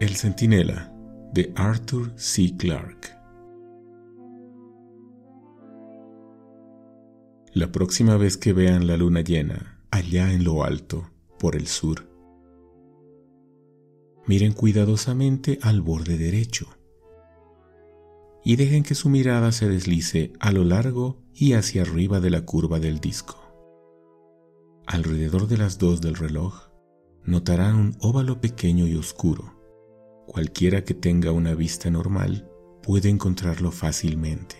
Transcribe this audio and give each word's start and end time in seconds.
El 0.00 0.16
Centinela 0.16 0.90
de 1.34 1.52
Arthur 1.56 2.14
C. 2.16 2.56
Clarke. 2.56 3.10
La 7.52 7.70
próxima 7.70 8.16
vez 8.16 8.38
que 8.38 8.54
vean 8.54 8.86
la 8.86 8.96
luna 8.96 9.20
llena, 9.20 9.84
allá 9.90 10.32
en 10.32 10.42
lo 10.42 10.64
alto, 10.64 11.10
por 11.38 11.54
el 11.54 11.66
sur, 11.66 12.08
miren 14.26 14.54
cuidadosamente 14.54 15.58
al 15.60 15.82
borde 15.82 16.16
derecho 16.16 16.66
y 18.42 18.56
dejen 18.56 18.84
que 18.84 18.94
su 18.94 19.10
mirada 19.10 19.52
se 19.52 19.68
deslice 19.68 20.32
a 20.40 20.50
lo 20.50 20.64
largo 20.64 21.18
y 21.34 21.52
hacia 21.52 21.82
arriba 21.82 22.20
de 22.20 22.30
la 22.30 22.46
curva 22.46 22.80
del 22.80 23.00
disco. 23.00 23.36
Alrededor 24.86 25.46
de 25.46 25.58
las 25.58 25.76
dos 25.76 26.00
del 26.00 26.14
reloj, 26.14 26.70
notarán 27.22 27.76
un 27.76 27.96
óvalo 28.00 28.40
pequeño 28.40 28.86
y 28.86 28.96
oscuro. 28.96 29.59
Cualquiera 30.32 30.84
que 30.84 30.94
tenga 30.94 31.32
una 31.32 31.56
vista 31.56 31.90
normal 31.90 32.48
puede 32.84 33.08
encontrarlo 33.08 33.72
fácilmente. 33.72 34.54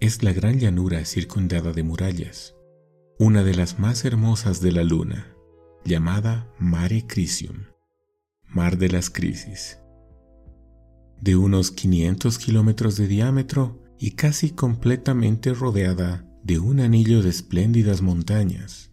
Es 0.00 0.24
la 0.24 0.32
gran 0.32 0.58
llanura 0.58 1.04
circundada 1.04 1.72
de 1.72 1.84
murallas, 1.84 2.56
una 3.20 3.44
de 3.44 3.54
las 3.54 3.78
más 3.78 4.04
hermosas 4.04 4.60
de 4.60 4.72
la 4.72 4.82
luna, 4.82 5.32
llamada 5.84 6.52
Mare 6.58 7.06
Crisium, 7.06 7.66
Mar 8.48 8.78
de 8.78 8.88
las 8.88 9.10
Crisis. 9.10 9.78
De 11.20 11.36
unos 11.36 11.70
500 11.70 12.36
kilómetros 12.38 12.96
de 12.96 13.06
diámetro 13.06 13.80
y 13.96 14.16
casi 14.16 14.50
completamente 14.50 15.54
rodeada 15.54 16.28
de 16.42 16.58
un 16.58 16.80
anillo 16.80 17.22
de 17.22 17.28
espléndidas 17.28 18.02
montañas. 18.02 18.90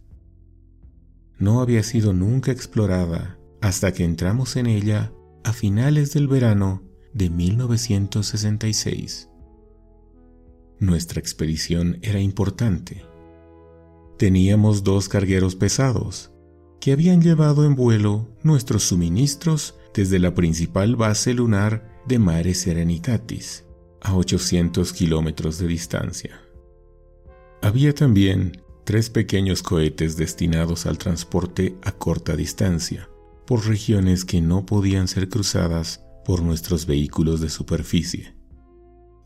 No 1.40 1.60
había 1.60 1.82
sido 1.82 2.12
nunca 2.12 2.52
explorada 2.52 3.36
hasta 3.66 3.92
que 3.92 4.04
entramos 4.04 4.54
en 4.54 4.66
ella 4.66 5.12
a 5.42 5.52
finales 5.52 6.12
del 6.12 6.28
verano 6.28 6.84
de 7.12 7.30
1966. 7.30 9.28
Nuestra 10.78 11.18
expedición 11.18 11.98
era 12.00 12.20
importante. 12.20 13.02
Teníamos 14.18 14.84
dos 14.84 15.08
cargueros 15.08 15.56
pesados 15.56 16.30
que 16.78 16.92
habían 16.92 17.20
llevado 17.20 17.64
en 17.64 17.74
vuelo 17.74 18.28
nuestros 18.44 18.84
suministros 18.84 19.74
desde 19.92 20.20
la 20.20 20.32
principal 20.32 20.94
base 20.94 21.34
lunar 21.34 22.00
de 22.06 22.20
Mare 22.20 22.54
Serenitatis, 22.54 23.64
a 24.00 24.14
800 24.14 24.92
kilómetros 24.92 25.58
de 25.58 25.66
distancia. 25.66 26.40
Había 27.62 27.92
también 27.92 28.62
tres 28.84 29.10
pequeños 29.10 29.64
cohetes 29.64 30.16
destinados 30.16 30.86
al 30.86 30.98
transporte 30.98 31.74
a 31.82 31.90
corta 31.90 32.36
distancia, 32.36 33.08
por 33.46 33.66
regiones 33.66 34.24
que 34.24 34.40
no 34.40 34.66
podían 34.66 35.08
ser 35.08 35.28
cruzadas 35.28 36.02
por 36.24 36.42
nuestros 36.42 36.86
vehículos 36.86 37.40
de 37.40 37.48
superficie. 37.48 38.34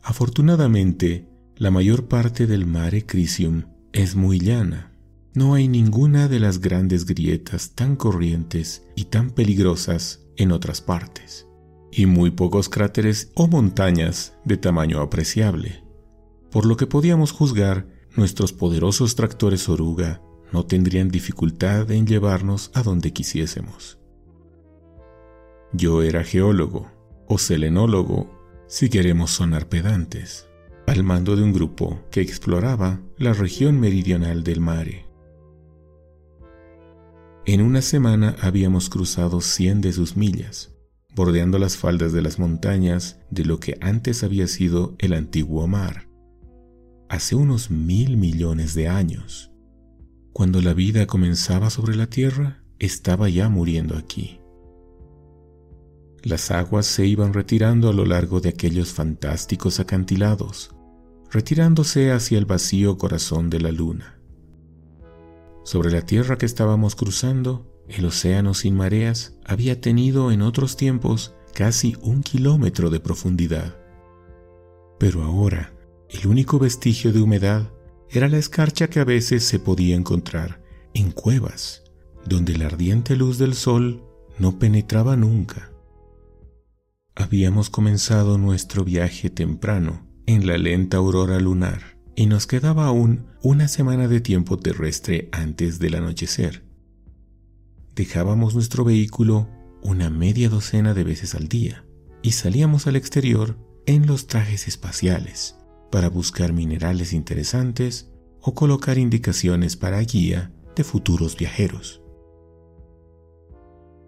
Afortunadamente, 0.02 1.28
la 1.56 1.70
mayor 1.70 2.08
parte 2.08 2.46
del 2.46 2.66
Mare 2.66 3.06
Crisium 3.06 3.64
es 3.92 4.14
muy 4.14 4.38
llana. 4.38 4.92
No 5.34 5.54
hay 5.54 5.68
ninguna 5.68 6.28
de 6.28 6.40
las 6.40 6.60
grandes 6.60 7.06
grietas 7.06 7.72
tan 7.74 7.96
corrientes 7.96 8.82
y 8.96 9.04
tan 9.04 9.30
peligrosas 9.30 10.20
en 10.36 10.52
otras 10.52 10.80
partes, 10.80 11.46
y 11.92 12.06
muy 12.06 12.30
pocos 12.30 12.68
cráteres 12.68 13.30
o 13.34 13.46
montañas 13.46 14.34
de 14.44 14.56
tamaño 14.56 15.00
apreciable, 15.00 15.84
por 16.50 16.66
lo 16.66 16.76
que 16.76 16.86
podíamos 16.86 17.32
juzgar 17.32 17.86
nuestros 18.16 18.52
poderosos 18.52 19.14
tractores 19.14 19.68
oruga 19.68 20.20
no 20.52 20.66
tendrían 20.66 21.10
dificultad 21.10 21.90
en 21.92 22.06
llevarnos 22.06 22.70
a 22.74 22.82
donde 22.82 23.12
quisiésemos. 23.12 23.99
Yo 25.72 26.02
era 26.02 26.24
geólogo 26.24 26.90
o 27.26 27.38
selenólogo, 27.38 28.30
si 28.66 28.88
queremos 28.88 29.30
sonar 29.30 29.68
pedantes, 29.68 30.48
al 30.86 31.04
mando 31.04 31.36
de 31.36 31.42
un 31.42 31.52
grupo 31.52 32.00
que 32.10 32.20
exploraba 32.20 33.00
la 33.16 33.32
región 33.32 33.78
meridional 33.78 34.42
del 34.42 34.60
mare. 34.60 35.06
En 37.46 37.62
una 37.62 37.82
semana 37.82 38.36
habíamos 38.40 38.90
cruzado 38.90 39.40
100 39.40 39.80
de 39.80 39.92
sus 39.92 40.16
millas, 40.16 40.74
bordeando 41.14 41.58
las 41.58 41.76
faldas 41.76 42.12
de 42.12 42.22
las 42.22 42.38
montañas 42.38 43.18
de 43.30 43.44
lo 43.44 43.60
que 43.60 43.76
antes 43.80 44.22
había 44.22 44.46
sido 44.46 44.94
el 44.98 45.14
antiguo 45.14 45.66
mar 45.66 46.10
hace 47.10 47.34
unos 47.34 47.72
mil 47.72 48.16
millones 48.16 48.72
de 48.74 48.86
años. 48.86 49.50
Cuando 50.32 50.62
la 50.62 50.74
vida 50.74 51.08
comenzaba 51.08 51.68
sobre 51.68 51.96
la 51.96 52.06
Tierra, 52.06 52.62
estaba 52.78 53.28
ya 53.28 53.48
muriendo 53.48 53.98
aquí. 53.98 54.39
Las 56.22 56.50
aguas 56.50 56.86
se 56.86 57.06
iban 57.06 57.32
retirando 57.32 57.88
a 57.88 57.92
lo 57.92 58.04
largo 58.04 58.40
de 58.40 58.50
aquellos 58.50 58.92
fantásticos 58.92 59.80
acantilados, 59.80 60.74
retirándose 61.30 62.12
hacia 62.12 62.38
el 62.38 62.44
vacío 62.44 62.98
corazón 62.98 63.48
de 63.48 63.60
la 63.60 63.72
luna. 63.72 64.18
Sobre 65.64 65.90
la 65.90 66.02
tierra 66.02 66.36
que 66.36 66.46
estábamos 66.46 66.94
cruzando, 66.94 67.66
el 67.88 68.04
océano 68.04 68.54
sin 68.54 68.76
mareas 68.76 69.34
había 69.44 69.80
tenido 69.80 70.30
en 70.30 70.42
otros 70.42 70.76
tiempos 70.76 71.34
casi 71.54 71.96
un 72.02 72.22
kilómetro 72.22 72.90
de 72.90 73.00
profundidad. 73.00 73.76
Pero 74.98 75.22
ahora, 75.22 75.72
el 76.08 76.26
único 76.26 76.58
vestigio 76.58 77.12
de 77.12 77.20
humedad 77.20 77.70
era 78.10 78.28
la 78.28 78.38
escarcha 78.38 78.88
que 78.88 79.00
a 79.00 79.04
veces 79.04 79.44
se 79.44 79.58
podía 79.58 79.96
encontrar 79.96 80.62
en 80.94 81.12
cuevas, 81.12 81.82
donde 82.26 82.56
la 82.58 82.66
ardiente 82.66 83.16
luz 83.16 83.38
del 83.38 83.54
sol 83.54 84.02
no 84.38 84.58
penetraba 84.58 85.16
nunca. 85.16 85.70
Habíamos 87.14 87.70
comenzado 87.70 88.38
nuestro 88.38 88.84
viaje 88.84 89.30
temprano, 89.30 90.06
en 90.26 90.46
la 90.46 90.58
lenta 90.58 90.98
aurora 90.98 91.40
lunar, 91.40 91.98
y 92.14 92.26
nos 92.26 92.46
quedaba 92.46 92.86
aún 92.86 93.26
una 93.42 93.68
semana 93.68 94.08
de 94.08 94.20
tiempo 94.20 94.58
terrestre 94.58 95.28
antes 95.32 95.78
del 95.78 95.96
anochecer. 95.96 96.64
Dejábamos 97.94 98.54
nuestro 98.54 98.84
vehículo 98.84 99.48
una 99.82 100.10
media 100.10 100.48
docena 100.48 100.94
de 100.94 101.04
veces 101.04 101.34
al 101.34 101.48
día 101.48 101.84
y 102.22 102.32
salíamos 102.32 102.86
al 102.86 102.96
exterior 102.96 103.56
en 103.86 104.06
los 104.06 104.26
trajes 104.26 104.68
espaciales 104.68 105.56
para 105.90 106.08
buscar 106.08 106.52
minerales 106.52 107.12
interesantes 107.12 108.10
o 108.40 108.54
colocar 108.54 108.98
indicaciones 108.98 109.76
para 109.76 110.00
guía 110.00 110.52
de 110.76 110.84
futuros 110.84 111.36
viajeros. 111.36 112.00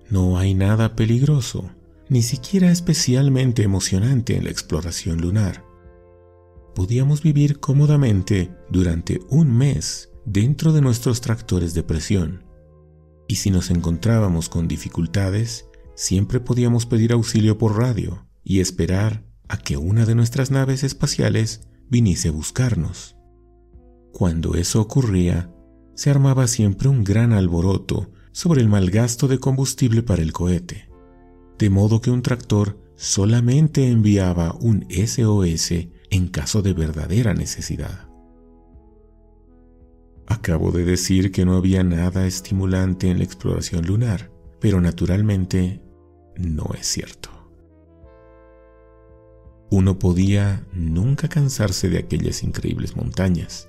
No 0.08 0.38
hay 0.38 0.54
nada 0.54 0.94
peligroso, 0.94 1.70
ni 2.12 2.20
siquiera 2.20 2.70
especialmente 2.70 3.62
emocionante 3.62 4.36
en 4.36 4.44
la 4.44 4.50
exploración 4.50 5.22
lunar. 5.22 5.64
Podíamos 6.74 7.22
vivir 7.22 7.58
cómodamente 7.58 8.54
durante 8.68 9.22
un 9.30 9.50
mes 9.50 10.10
dentro 10.26 10.74
de 10.74 10.82
nuestros 10.82 11.22
tractores 11.22 11.72
de 11.72 11.82
presión, 11.82 12.44
y 13.28 13.36
si 13.36 13.50
nos 13.50 13.70
encontrábamos 13.70 14.50
con 14.50 14.68
dificultades, 14.68 15.64
siempre 15.94 16.38
podíamos 16.38 16.84
pedir 16.84 17.14
auxilio 17.14 17.56
por 17.56 17.78
radio 17.78 18.26
y 18.44 18.60
esperar 18.60 19.24
a 19.48 19.56
que 19.56 19.78
una 19.78 20.04
de 20.04 20.14
nuestras 20.14 20.50
naves 20.50 20.84
espaciales 20.84 21.66
viniese 21.88 22.28
a 22.28 22.32
buscarnos. 22.32 23.16
Cuando 24.12 24.54
eso 24.56 24.82
ocurría, 24.82 25.50
se 25.94 26.10
armaba 26.10 26.46
siempre 26.46 26.90
un 26.90 27.04
gran 27.04 27.32
alboroto 27.32 28.12
sobre 28.32 28.60
el 28.60 28.68
mal 28.68 28.90
gasto 28.90 29.28
de 29.28 29.38
combustible 29.38 30.02
para 30.02 30.20
el 30.20 30.34
cohete, 30.34 30.91
de 31.62 31.70
modo 31.70 32.00
que 32.00 32.10
un 32.10 32.22
tractor 32.22 32.76
solamente 32.96 33.88
enviaba 33.88 34.52
un 34.52 34.84
SOS 34.90 35.70
en 36.10 36.26
caso 36.26 36.60
de 36.60 36.72
verdadera 36.72 37.34
necesidad. 37.34 38.08
Acabo 40.26 40.72
de 40.72 40.84
decir 40.84 41.30
que 41.30 41.44
no 41.44 41.54
había 41.54 41.84
nada 41.84 42.26
estimulante 42.26 43.10
en 43.10 43.18
la 43.18 43.24
exploración 43.24 43.86
lunar, 43.86 44.32
pero 44.58 44.80
naturalmente 44.80 45.80
no 46.36 46.68
es 46.76 46.84
cierto. 46.88 47.30
Uno 49.70 50.00
podía 50.00 50.66
nunca 50.72 51.28
cansarse 51.28 51.88
de 51.88 51.98
aquellas 51.98 52.42
increíbles 52.42 52.96
montañas, 52.96 53.68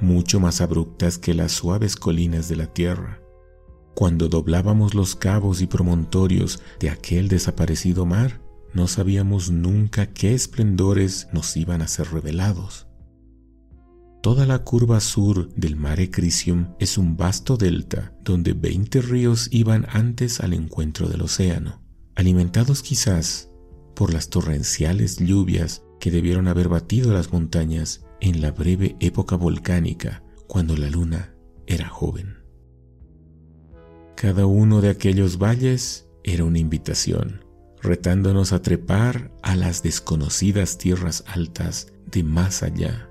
mucho 0.00 0.40
más 0.40 0.62
abruptas 0.62 1.18
que 1.18 1.34
las 1.34 1.52
suaves 1.52 1.94
colinas 1.94 2.48
de 2.48 2.56
la 2.56 2.72
tierra. 2.72 3.20
Cuando 3.98 4.28
doblábamos 4.28 4.94
los 4.94 5.16
cabos 5.16 5.60
y 5.60 5.66
promontorios 5.66 6.60
de 6.78 6.88
aquel 6.88 7.26
desaparecido 7.26 8.06
mar, 8.06 8.40
no 8.72 8.86
sabíamos 8.86 9.50
nunca 9.50 10.06
qué 10.06 10.34
esplendores 10.34 11.26
nos 11.32 11.56
iban 11.56 11.82
a 11.82 11.88
ser 11.88 12.12
revelados. 12.12 12.86
Toda 14.22 14.46
la 14.46 14.60
curva 14.60 15.00
sur 15.00 15.52
del 15.56 15.74
Mare 15.74 16.12
Crisium 16.12 16.76
es 16.78 16.96
un 16.96 17.16
vasto 17.16 17.56
delta 17.56 18.16
donde 18.22 18.52
20 18.52 19.00
ríos 19.00 19.48
iban 19.50 19.84
antes 19.90 20.38
al 20.38 20.54
encuentro 20.54 21.08
del 21.08 21.22
océano, 21.22 21.82
alimentados 22.14 22.82
quizás 22.82 23.50
por 23.96 24.14
las 24.14 24.30
torrenciales 24.30 25.16
lluvias 25.16 25.82
que 25.98 26.12
debieron 26.12 26.46
haber 26.46 26.68
batido 26.68 27.12
las 27.12 27.32
montañas 27.32 28.04
en 28.20 28.42
la 28.42 28.52
breve 28.52 28.94
época 29.00 29.34
volcánica 29.34 30.22
cuando 30.46 30.76
la 30.76 30.88
luna 30.88 31.34
era 31.66 31.88
joven. 31.88 32.37
Cada 34.20 34.46
uno 34.46 34.80
de 34.80 34.90
aquellos 34.90 35.38
valles 35.38 36.08
era 36.24 36.42
una 36.42 36.58
invitación, 36.58 37.44
retándonos 37.80 38.52
a 38.52 38.60
trepar 38.62 39.30
a 39.44 39.54
las 39.54 39.84
desconocidas 39.84 40.76
tierras 40.76 41.22
altas 41.28 41.92
de 42.10 42.24
más 42.24 42.64
allá. 42.64 43.08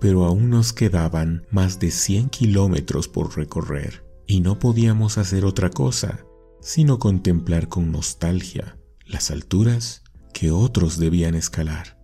Pero 0.00 0.24
aún 0.24 0.50
nos 0.50 0.72
quedaban 0.72 1.46
más 1.52 1.78
de 1.78 1.92
100 1.92 2.30
kilómetros 2.30 3.06
por 3.06 3.36
recorrer 3.36 4.04
y 4.26 4.40
no 4.40 4.58
podíamos 4.58 5.16
hacer 5.16 5.44
otra 5.44 5.70
cosa 5.70 6.24
sino 6.60 6.98
contemplar 6.98 7.68
con 7.68 7.92
nostalgia 7.92 8.76
las 9.06 9.30
alturas 9.30 10.02
que 10.34 10.50
otros 10.50 10.98
debían 10.98 11.36
escalar. 11.36 11.96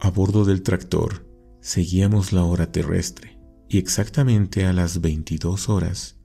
A 0.00 0.10
bordo 0.10 0.44
del 0.44 0.64
tractor 0.64 1.24
seguíamos 1.60 2.32
la 2.32 2.42
hora 2.42 2.72
terrestre 2.72 3.35
y 3.68 3.78
exactamente 3.78 4.66
a 4.66 4.72
las 4.72 5.00
22 5.00 5.68
horas 5.68 6.16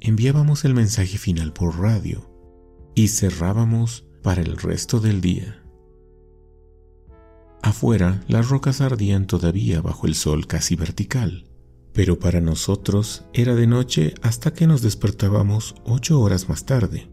enviábamos 0.00 0.64
el 0.64 0.74
mensaje 0.74 1.18
final 1.18 1.52
por 1.52 1.78
radio 1.78 2.30
y 2.94 3.08
cerrábamos 3.08 4.06
para 4.22 4.42
el 4.42 4.56
resto 4.56 5.00
del 5.00 5.20
día. 5.20 5.62
Afuera 7.62 8.22
las 8.28 8.48
rocas 8.48 8.80
ardían 8.80 9.26
todavía 9.26 9.80
bajo 9.80 10.06
el 10.06 10.14
sol 10.14 10.46
casi 10.46 10.76
vertical, 10.76 11.48
pero 11.92 12.18
para 12.18 12.40
nosotros 12.40 13.24
era 13.32 13.54
de 13.54 13.66
noche 13.66 14.14
hasta 14.22 14.52
que 14.52 14.66
nos 14.66 14.82
despertábamos 14.82 15.74
ocho 15.84 16.20
horas 16.20 16.48
más 16.48 16.64
tarde. 16.64 17.10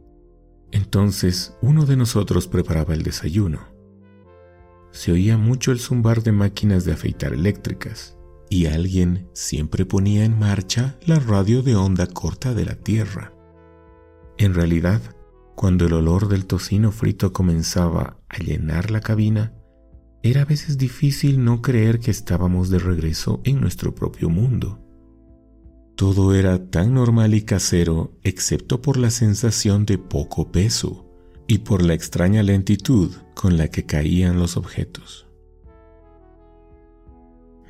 Entonces 0.72 1.56
uno 1.62 1.86
de 1.86 1.98
nosotros 1.98 2.48
preparaba 2.48 2.94
el 2.94 3.04
desayuno. 3.04 3.60
Se 4.92 5.12
oía 5.12 5.38
mucho 5.38 5.72
el 5.72 5.80
zumbar 5.80 6.22
de 6.22 6.32
máquinas 6.32 6.86
de 6.86 6.94
afeitar 6.94 7.34
eléctricas 7.34 8.16
y 8.50 8.68
alguien 8.68 9.30
siempre 9.34 9.86
ponía 9.86 10.26
en 10.26 10.38
marcha 10.38 10.98
la 11.06 11.20
radio 11.20 11.64
de 11.64 11.76
onda 11.76 12.08
corta 12.08 12.54
de 12.54 12.66
la 12.66 12.76
Tierra. 12.76 13.34
En 14.38 14.54
realidad, 14.54 15.02
cuando 15.56 15.86
el 15.86 15.94
olor 15.94 16.28
del 16.28 16.46
tocino 16.46 16.92
frito 16.92 17.34
comenzaba 17.34 18.18
a 18.30 18.38
llenar 18.38 18.92
la 18.92 19.02
cabina, 19.02 19.54
era 20.24 20.44
a 20.44 20.46
veces 20.46 20.78
difícil 20.78 21.44
no 21.44 21.62
creer 21.62 22.00
que 22.00 22.12
estábamos 22.12 22.70
de 22.70 22.80
regreso 22.80 23.42
en 23.44 23.60
nuestro 23.60 23.94
propio 23.94 24.30
mundo. 24.30 24.80
Todo 25.96 26.34
era 26.34 26.70
tan 26.70 26.94
normal 26.94 27.34
y 27.34 27.44
casero 27.44 28.18
excepto 28.24 28.82
por 28.82 28.98
la 28.98 29.12
sensación 29.12 29.86
de 29.86 29.98
poco 29.98 30.52
peso 30.52 31.06
y 31.48 31.60
por 31.60 31.84
la 31.84 31.94
extraña 31.94 32.42
lentitud 32.42 33.12
con 33.36 33.58
la 33.58 33.68
que 33.68 33.86
caían 33.86 34.40
los 34.40 34.58
objetos. 34.58 35.28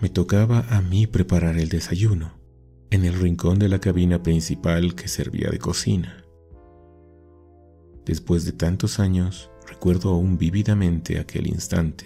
Me 0.04 0.10
tocaba 0.10 0.66
a 0.70 0.82
mí 0.82 1.08
preparar 1.08 1.58
el 1.58 1.70
desayuno 1.70 2.34
en 2.92 3.06
el 3.06 3.14
rincón 3.14 3.58
de 3.58 3.70
la 3.70 3.80
cabina 3.80 4.22
principal 4.22 4.96
que 4.96 5.08
servía 5.08 5.50
de 5.50 5.60
cocina. 5.60 6.26
Después 8.06 8.44
de 8.44 8.52
tantos 8.52 9.00
años, 9.00 9.50
recuerdo 9.66 10.10
aún 10.10 10.38
vívidamente 10.38 11.20
aquel 11.20 11.48
instante, 11.48 12.06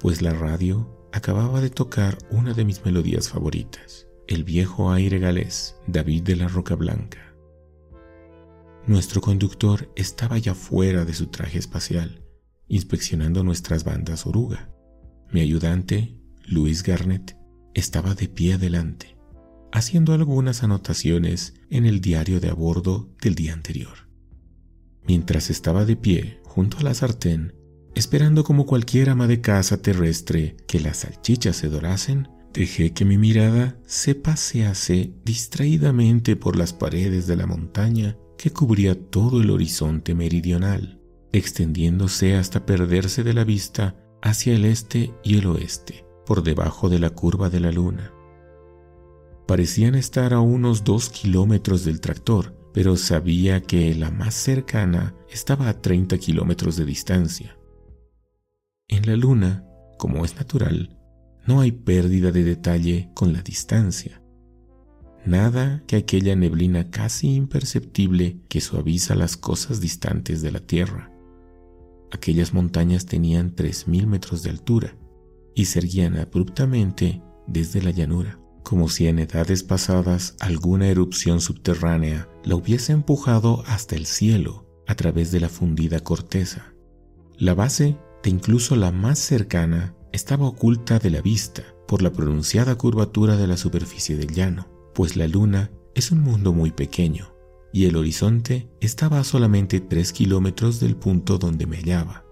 pues 0.00 0.22
la 0.22 0.32
radio 0.32 1.08
acababa 1.12 1.60
de 1.60 1.70
tocar 1.70 2.18
una 2.32 2.52
de 2.52 2.64
mis 2.64 2.84
melodías 2.84 3.28
favoritas 3.28 4.08
el 4.26 4.42
viejo 4.42 4.90
aire 4.90 5.20
galés 5.20 5.76
David 5.86 6.24
de 6.24 6.34
la 6.34 6.48
Roca 6.48 6.74
Blanca. 6.74 7.32
Nuestro 8.88 9.20
conductor 9.20 9.88
estaba 9.94 10.36
ya 10.38 10.56
fuera 10.56 11.04
de 11.04 11.14
su 11.14 11.28
traje 11.28 11.60
espacial, 11.60 12.24
inspeccionando 12.66 13.44
nuestras 13.44 13.84
bandas 13.84 14.26
oruga. 14.26 14.68
Mi 15.30 15.42
ayudante, 15.42 16.23
Luis 16.46 16.82
Garnett, 16.82 17.36
estaba 17.74 18.14
de 18.14 18.28
pie 18.28 18.54
adelante, 18.54 19.16
haciendo 19.72 20.12
algunas 20.12 20.62
anotaciones 20.62 21.54
en 21.70 21.86
el 21.86 22.00
diario 22.00 22.40
de 22.40 22.50
a 22.50 22.54
bordo 22.54 23.08
del 23.20 23.34
día 23.34 23.52
anterior. 23.52 24.08
Mientras 25.06 25.50
estaba 25.50 25.84
de 25.84 25.96
pie 25.96 26.40
junto 26.44 26.78
a 26.78 26.82
la 26.82 26.94
sartén, 26.94 27.54
esperando 27.94 28.44
como 28.44 28.66
cualquier 28.66 29.10
ama 29.10 29.26
de 29.26 29.40
casa 29.40 29.82
terrestre 29.82 30.56
que 30.66 30.80
las 30.80 30.98
salchichas 30.98 31.56
se 31.56 31.68
dorasen, 31.68 32.28
Dejé 32.54 32.92
que 32.92 33.04
mi 33.04 33.18
mirada 33.18 33.76
se 33.84 34.14
pasease 34.14 35.12
distraídamente 35.24 36.36
por 36.36 36.54
las 36.54 36.72
paredes 36.72 37.26
de 37.26 37.34
la 37.34 37.48
montaña 37.48 38.16
que 38.38 38.52
cubría 38.52 38.94
todo 38.94 39.40
el 39.40 39.50
horizonte 39.50 40.14
meridional, 40.14 41.00
extendiéndose 41.32 42.36
hasta 42.36 42.64
perderse 42.64 43.24
de 43.24 43.34
la 43.34 43.42
vista 43.42 43.96
hacia 44.22 44.54
el 44.54 44.66
este 44.66 45.12
y 45.24 45.38
el 45.38 45.46
oeste, 45.46 46.03
por 46.24 46.42
debajo 46.42 46.88
de 46.88 46.98
la 46.98 47.10
curva 47.10 47.50
de 47.50 47.60
la 47.60 47.70
luna. 47.72 48.12
Parecían 49.46 49.94
estar 49.94 50.32
a 50.32 50.40
unos 50.40 50.84
dos 50.84 51.10
kilómetros 51.10 51.84
del 51.84 52.00
tractor, 52.00 52.56
pero 52.72 52.96
sabía 52.96 53.62
que 53.62 53.94
la 53.94 54.10
más 54.10 54.34
cercana 54.34 55.14
estaba 55.30 55.68
a 55.68 55.80
30 55.80 56.16
kilómetros 56.18 56.76
de 56.76 56.84
distancia. 56.84 57.56
En 58.88 59.06
la 59.06 59.16
luna, 59.16 59.64
como 59.98 60.24
es 60.24 60.36
natural, 60.36 60.98
no 61.46 61.60
hay 61.60 61.72
pérdida 61.72 62.32
de 62.32 62.42
detalle 62.42 63.10
con 63.14 63.32
la 63.32 63.42
distancia. 63.42 64.22
Nada 65.26 65.82
que 65.86 65.96
aquella 65.96 66.36
neblina 66.36 66.90
casi 66.90 67.34
imperceptible 67.34 68.40
que 68.48 68.60
suaviza 68.60 69.14
las 69.14 69.36
cosas 69.36 69.80
distantes 69.80 70.42
de 70.42 70.52
la 70.52 70.60
Tierra. 70.60 71.10
Aquellas 72.12 72.54
montañas 72.54 73.06
tenían 73.06 73.54
3.000 73.54 74.06
metros 74.06 74.42
de 74.42 74.50
altura 74.50 74.96
y 75.54 75.66
se 75.66 75.78
erguían 75.80 76.16
abruptamente 76.16 77.22
desde 77.46 77.82
la 77.82 77.90
llanura, 77.90 78.38
como 78.62 78.88
si 78.88 79.06
en 79.06 79.18
edades 79.18 79.62
pasadas 79.62 80.36
alguna 80.40 80.88
erupción 80.88 81.40
subterránea 81.40 82.28
la 82.44 82.56
hubiese 82.56 82.92
empujado 82.92 83.62
hasta 83.66 83.94
el 83.94 84.06
cielo 84.06 84.66
a 84.86 84.94
través 84.94 85.30
de 85.32 85.40
la 85.40 85.48
fundida 85.48 86.00
corteza. 86.00 86.74
La 87.36 87.54
base 87.54 87.98
de 88.22 88.30
incluso 88.30 88.76
la 88.76 88.90
más 88.90 89.18
cercana 89.18 89.94
estaba 90.12 90.46
oculta 90.46 90.98
de 90.98 91.10
la 91.10 91.20
vista 91.20 91.62
por 91.86 92.02
la 92.02 92.12
pronunciada 92.12 92.76
curvatura 92.76 93.36
de 93.36 93.46
la 93.46 93.56
superficie 93.56 94.16
del 94.16 94.32
llano, 94.32 94.68
pues 94.94 95.16
la 95.16 95.28
luna 95.28 95.70
es 95.94 96.10
un 96.10 96.20
mundo 96.20 96.52
muy 96.52 96.70
pequeño 96.70 97.34
y 97.72 97.86
el 97.86 97.96
horizonte 97.96 98.70
estaba 98.80 99.18
a 99.18 99.24
solamente 99.24 99.80
tres 99.80 100.12
kilómetros 100.12 100.78
del 100.78 100.96
punto 100.96 101.38
donde 101.38 101.66
me 101.66 101.76
hallaba. 101.76 102.23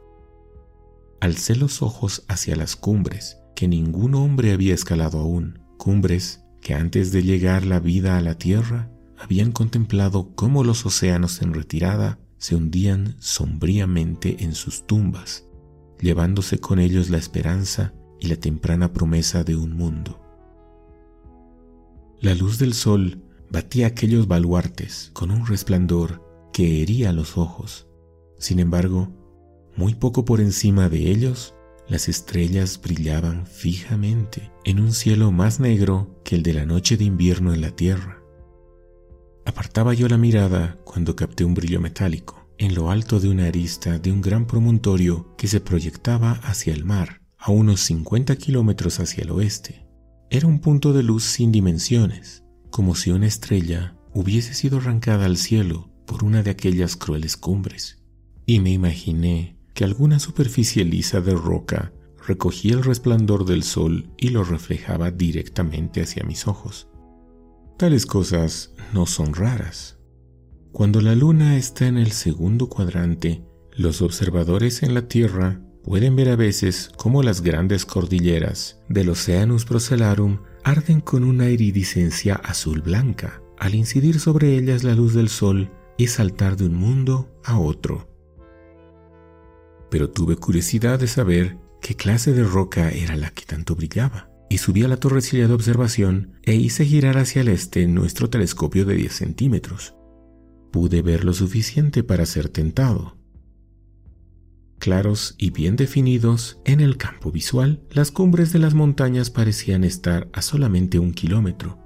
Alcé 1.22 1.54
los 1.54 1.82
ojos 1.82 2.24
hacia 2.26 2.56
las 2.56 2.74
cumbres 2.74 3.38
que 3.54 3.68
ningún 3.68 4.16
hombre 4.16 4.50
había 4.50 4.74
escalado 4.74 5.20
aún, 5.20 5.60
cumbres 5.78 6.42
que 6.60 6.74
antes 6.74 7.12
de 7.12 7.22
llegar 7.22 7.64
la 7.64 7.78
vida 7.78 8.18
a 8.18 8.20
la 8.20 8.38
tierra 8.38 8.90
habían 9.16 9.52
contemplado 9.52 10.34
cómo 10.34 10.64
los 10.64 10.84
océanos 10.84 11.40
en 11.40 11.54
retirada 11.54 12.18
se 12.38 12.56
hundían 12.56 13.14
sombríamente 13.20 14.42
en 14.42 14.56
sus 14.56 14.84
tumbas 14.84 15.44
llevándose 16.00 16.58
con 16.58 16.80
ellos 16.80 17.08
la 17.08 17.18
esperanza 17.18 17.94
y 18.18 18.26
la 18.26 18.34
temprana 18.34 18.92
promesa 18.92 19.44
de 19.44 19.54
un 19.54 19.76
mundo. 19.76 20.20
La 22.20 22.34
luz 22.34 22.58
del 22.58 22.74
sol 22.74 23.22
batía 23.48 23.86
aquellos 23.86 24.26
baluartes 24.26 25.12
con 25.12 25.30
un 25.30 25.46
resplandor 25.46 26.50
que 26.52 26.82
hería 26.82 27.12
los 27.12 27.38
ojos. 27.38 27.86
Sin 28.40 28.58
embargo, 28.58 29.21
muy 29.76 29.94
poco 29.94 30.24
por 30.24 30.40
encima 30.40 30.88
de 30.88 31.10
ellos, 31.10 31.54
las 31.88 32.08
estrellas 32.08 32.80
brillaban 32.80 33.46
fijamente 33.46 34.50
en 34.64 34.80
un 34.80 34.92
cielo 34.92 35.32
más 35.32 35.60
negro 35.60 36.20
que 36.24 36.36
el 36.36 36.42
de 36.42 36.54
la 36.54 36.66
noche 36.66 36.96
de 36.96 37.04
invierno 37.04 37.52
en 37.52 37.60
la 37.60 37.70
tierra. 37.70 38.22
Apartaba 39.44 39.92
yo 39.92 40.08
la 40.08 40.18
mirada 40.18 40.78
cuando 40.84 41.16
capté 41.16 41.44
un 41.44 41.54
brillo 41.54 41.80
metálico 41.80 42.48
en 42.58 42.74
lo 42.74 42.90
alto 42.90 43.18
de 43.18 43.28
una 43.28 43.46
arista 43.46 43.98
de 43.98 44.12
un 44.12 44.20
gran 44.20 44.46
promontorio 44.46 45.34
que 45.36 45.48
se 45.48 45.60
proyectaba 45.60 46.32
hacia 46.44 46.72
el 46.72 46.84
mar, 46.84 47.22
a 47.36 47.50
unos 47.50 47.80
50 47.80 48.36
kilómetros 48.36 49.00
hacia 49.00 49.24
el 49.24 49.30
oeste. 49.30 49.84
Era 50.30 50.46
un 50.46 50.60
punto 50.60 50.92
de 50.92 51.02
luz 51.02 51.24
sin 51.24 51.50
dimensiones, 51.50 52.44
como 52.70 52.94
si 52.94 53.10
una 53.10 53.26
estrella 53.26 53.96
hubiese 54.14 54.54
sido 54.54 54.78
arrancada 54.78 55.26
al 55.26 55.36
cielo 55.36 55.90
por 56.06 56.24
una 56.24 56.42
de 56.42 56.50
aquellas 56.50 56.96
crueles 56.96 57.36
cumbres. 57.36 57.98
Y 58.46 58.60
me 58.60 58.70
imaginé 58.70 59.56
que 59.74 59.84
alguna 59.84 60.18
superficie 60.18 60.84
lisa 60.84 61.20
de 61.20 61.34
roca 61.34 61.92
recogía 62.26 62.74
el 62.74 62.84
resplandor 62.84 63.44
del 63.44 63.62
sol 63.62 64.10
y 64.16 64.28
lo 64.28 64.44
reflejaba 64.44 65.10
directamente 65.10 66.02
hacia 66.02 66.24
mis 66.24 66.46
ojos. 66.46 66.88
Tales 67.78 68.06
cosas 68.06 68.72
no 68.92 69.06
son 69.06 69.34
raras. 69.34 69.98
Cuando 70.70 71.00
la 71.00 71.14
luna 71.14 71.56
está 71.56 71.86
en 71.86 71.98
el 71.98 72.12
segundo 72.12 72.68
cuadrante, 72.68 73.42
los 73.72 74.02
observadores 74.02 74.82
en 74.82 74.94
la 74.94 75.08
Tierra 75.08 75.60
pueden 75.82 76.14
ver 76.16 76.28
a 76.28 76.36
veces 76.36 76.90
cómo 76.96 77.22
las 77.22 77.42
grandes 77.42 77.84
cordilleras 77.84 78.80
del 78.88 79.08
Oceanus 79.10 79.64
Procellarum 79.64 80.38
arden 80.64 81.00
con 81.00 81.24
una 81.24 81.48
iridiscencia 81.50 82.36
azul 82.36 82.82
blanca 82.82 83.42
al 83.58 83.74
incidir 83.74 84.20
sobre 84.20 84.56
ellas 84.56 84.84
la 84.84 84.94
luz 84.94 85.14
del 85.14 85.28
sol 85.28 85.70
y 85.96 86.06
saltar 86.06 86.56
de 86.56 86.66
un 86.66 86.74
mundo 86.74 87.28
a 87.44 87.58
otro. 87.58 88.11
Pero 89.92 90.08
tuve 90.08 90.36
curiosidad 90.36 90.98
de 90.98 91.06
saber 91.06 91.58
qué 91.82 91.94
clase 91.94 92.32
de 92.32 92.44
roca 92.44 92.90
era 92.90 93.14
la 93.14 93.28
que 93.28 93.44
tanto 93.44 93.76
brillaba, 93.76 94.30
y 94.48 94.56
subí 94.56 94.82
a 94.84 94.88
la 94.88 94.96
torrecilla 94.96 95.46
de 95.46 95.52
observación 95.52 96.32
e 96.44 96.54
hice 96.54 96.86
girar 96.86 97.18
hacia 97.18 97.42
el 97.42 97.48
este 97.48 97.86
nuestro 97.86 98.30
telescopio 98.30 98.86
de 98.86 98.94
10 98.94 99.12
centímetros. 99.12 99.94
Pude 100.70 101.02
ver 101.02 101.24
lo 101.26 101.34
suficiente 101.34 102.02
para 102.02 102.24
ser 102.24 102.48
tentado. 102.48 103.18
Claros 104.78 105.34
y 105.36 105.50
bien 105.50 105.76
definidos, 105.76 106.58
en 106.64 106.80
el 106.80 106.96
campo 106.96 107.30
visual, 107.30 107.82
las 107.90 108.10
cumbres 108.10 108.50
de 108.50 108.60
las 108.60 108.72
montañas 108.72 109.28
parecían 109.28 109.84
estar 109.84 110.30
a 110.32 110.40
solamente 110.40 110.98
un 110.98 111.12
kilómetro. 111.12 111.78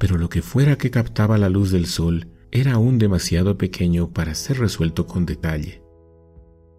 Pero 0.00 0.18
lo 0.18 0.28
que 0.28 0.42
fuera 0.42 0.76
que 0.76 0.90
captaba 0.90 1.38
la 1.38 1.48
luz 1.48 1.70
del 1.70 1.86
sol 1.86 2.32
era 2.50 2.72
aún 2.72 2.98
demasiado 2.98 3.58
pequeño 3.58 4.12
para 4.12 4.34
ser 4.34 4.58
resuelto 4.58 5.06
con 5.06 5.24
detalle. 5.24 5.81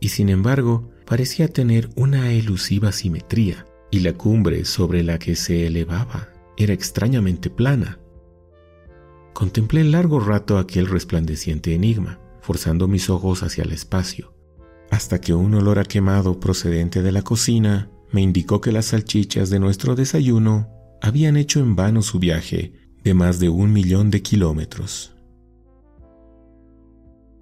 Y 0.03 0.09
sin 0.09 0.27
embargo, 0.27 0.91
parecía 1.05 1.47
tener 1.47 1.89
una 1.95 2.33
elusiva 2.33 2.91
simetría, 2.91 3.65
y 3.89 4.01
la 4.01 4.11
cumbre 4.11 4.65
sobre 4.65 5.01
la 5.01 5.17
que 5.17 5.37
se 5.37 5.65
elevaba 5.65 6.27
era 6.57 6.73
extrañamente 6.73 7.49
plana. 7.49 7.99
Contemplé 9.31 9.85
largo 9.85 10.19
rato 10.19 10.57
aquel 10.57 10.87
resplandeciente 10.87 11.73
enigma, 11.73 12.19
forzando 12.41 12.89
mis 12.89 13.09
ojos 13.09 13.43
hacia 13.43 13.63
el 13.63 13.71
espacio, 13.71 14.35
hasta 14.91 15.21
que 15.21 15.33
un 15.33 15.53
olor 15.53 15.79
a 15.79 15.85
quemado 15.85 16.37
procedente 16.37 17.01
de 17.01 17.13
la 17.13 17.21
cocina 17.21 17.89
me 18.11 18.19
indicó 18.19 18.59
que 18.59 18.73
las 18.73 18.87
salchichas 18.87 19.49
de 19.49 19.61
nuestro 19.61 19.95
desayuno 19.95 20.67
habían 21.01 21.37
hecho 21.37 21.61
en 21.61 21.77
vano 21.77 22.01
su 22.01 22.19
viaje 22.19 22.73
de 23.05 23.13
más 23.13 23.39
de 23.39 23.47
un 23.47 23.71
millón 23.71 24.11
de 24.11 24.21
kilómetros. 24.21 25.12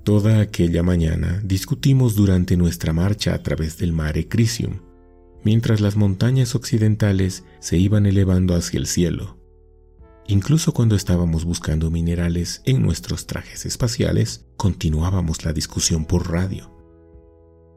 Toda 0.04 0.42
aquella 0.42 0.84
mañana 0.84 1.42
discutimos 1.44 2.16
durante 2.16 2.58
nuestra 2.58 2.94
marcha 2.94 3.34
a 3.34 3.44
través 3.44 3.78
del 3.78 3.94
mare 3.94 4.28
Crisium 4.28 4.80
mientras 5.44 5.82
las 5.82 5.96
montañas 5.96 6.56
occidentales 6.56 7.44
se 7.60 7.78
iban 7.78 8.06
elevando 8.06 8.56
hacia 8.56 8.80
el 8.80 8.88
cielo. 8.88 9.38
Incluso 10.28 10.72
cuando 10.74 10.96
estábamos 10.96 11.46
buscando 11.46 11.90
minerales 11.90 12.62
en 12.66 12.82
nuestros 12.82 13.26
trajes 13.26 13.66
espaciales, 13.66 14.46
continuábamos 14.56 15.44
la 15.44 15.52
discusión 15.52 16.06
por 16.06 16.32
radio. 16.32 16.72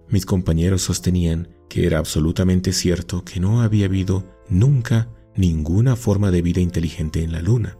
Mis 0.09 0.27
compañeros 0.27 0.83
sostenían 0.83 1.49
que 1.69 1.87
era 1.87 1.99
absolutamente 1.99 2.73
cierto 2.73 3.25
que 3.25 3.41
no 3.41 3.63
había 3.63 3.87
habido 3.87 4.25
nunca 4.49 5.09
ninguna 5.35 5.97
forma 5.97 6.31
de 6.31 6.43
vida 6.43 6.61
inteligente 6.61 7.23
en 7.23 7.33
la 7.33 7.41
Luna. 7.41 7.79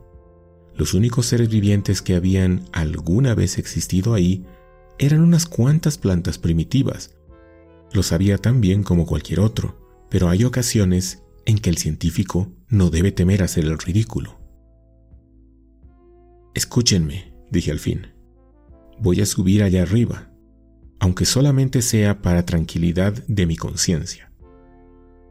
Los 0.77 0.95
únicos 0.95 1.27
seres 1.27 1.49
vivientes 1.49 2.03
que 2.03 2.15
habían 2.15 2.65
alguna 2.73 3.35
vez 3.35 3.59
existido 3.59 4.15
ahí 4.15 4.45
eran 4.99 5.21
unas 5.21 5.47
cuantas 5.47 5.99
plantas 5.99 6.39
primitivas, 6.39 7.15
lo 7.95 8.03
sabía 8.03 8.39
tan 8.39 8.61
bien 8.61 8.83
como 8.83 9.07
cualquier 9.07 9.39
otro, 9.39 10.07
pero 10.11 10.29
hay 10.29 10.43
ocasiones 10.43 11.23
en 11.47 11.59
que 11.59 11.71
el 11.71 11.79
científico 11.79 12.53
no 12.69 12.91
debe 12.91 13.13
temer 13.13 13.43
hacer 13.43 13.65
el 13.65 13.79
ridículo. 13.79 14.41
Escúchenme, 16.55 17.33
dije 17.53 17.71
al 17.71 17.79
fin. 17.79 18.09
Voy 18.99 19.21
a 19.21 19.27
subir 19.27 19.63
allá 19.63 19.83
arriba, 19.83 20.33
aunque 20.99 21.25
solamente 21.25 21.83
sea 21.83 22.21
para 22.21 22.45
tranquilidad 22.45 23.13
de 23.29 23.47
mi 23.47 23.57
conciencia. 23.57 24.33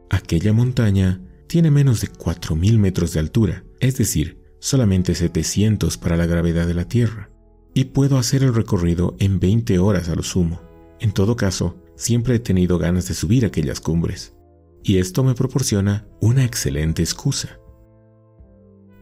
Aquella 0.08 0.54
montaña 0.54 1.20
tiene 1.46 1.70
menos 1.70 2.00
de 2.00 2.08
4.000 2.08 2.78
metros 2.78 3.12
de 3.12 3.20
altura, 3.20 3.64
es 3.80 3.98
decir, 3.98 4.43
solamente 4.64 5.14
700 5.14 5.98
para 5.98 6.16
la 6.16 6.26
gravedad 6.26 6.66
de 6.66 6.74
la 6.74 6.88
Tierra, 6.88 7.30
y 7.74 7.86
puedo 7.86 8.18
hacer 8.18 8.42
el 8.42 8.54
recorrido 8.54 9.16
en 9.18 9.40
20 9.40 9.78
horas 9.78 10.08
a 10.08 10.14
lo 10.14 10.22
sumo. 10.22 10.60
En 11.00 11.12
todo 11.12 11.36
caso, 11.36 11.76
Siempre 11.96 12.36
he 12.36 12.38
tenido 12.40 12.78
ganas 12.78 13.06
de 13.08 13.14
subir 13.14 13.46
aquellas 13.46 13.80
cumbres, 13.80 14.34
y 14.82 14.98
esto 14.98 15.22
me 15.22 15.34
proporciona 15.34 16.06
una 16.20 16.44
excelente 16.44 17.02
excusa. 17.02 17.60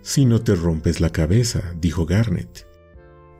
Si 0.02 0.26
no 0.26 0.42
te 0.42 0.54
rompes 0.54 1.00
la 1.00 1.11
cabeza, 1.11 1.75
dijo 1.81 2.07
Garnet, 2.07 2.66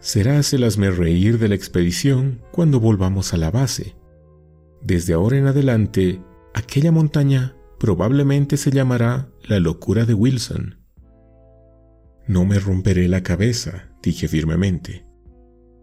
serás 0.01 0.53
el 0.53 0.97
reír 0.97 1.39
de 1.39 1.49
la 1.49 1.55
expedición 1.55 2.41
cuando 2.51 2.81
volvamos 2.81 3.35
a 3.35 3.37
la 3.37 3.51
base. 3.51 3.95
Desde 4.81 5.13
ahora 5.13 5.37
en 5.37 5.47
adelante, 5.47 6.21
aquella 6.55 6.93
montaña 6.93 7.55
probablemente 7.79 8.57
se 8.57 8.71
llamará 8.71 9.29
la 9.43 9.61
locura 9.61 10.07
de 10.07 10.15
Wilson. 10.15 10.82
No 12.27 12.45
me 12.45 12.59
romperé 12.59 13.09
la 13.09 13.23
cabeza, 13.23 13.89
dije 14.03 14.29
firmemente. 14.29 15.05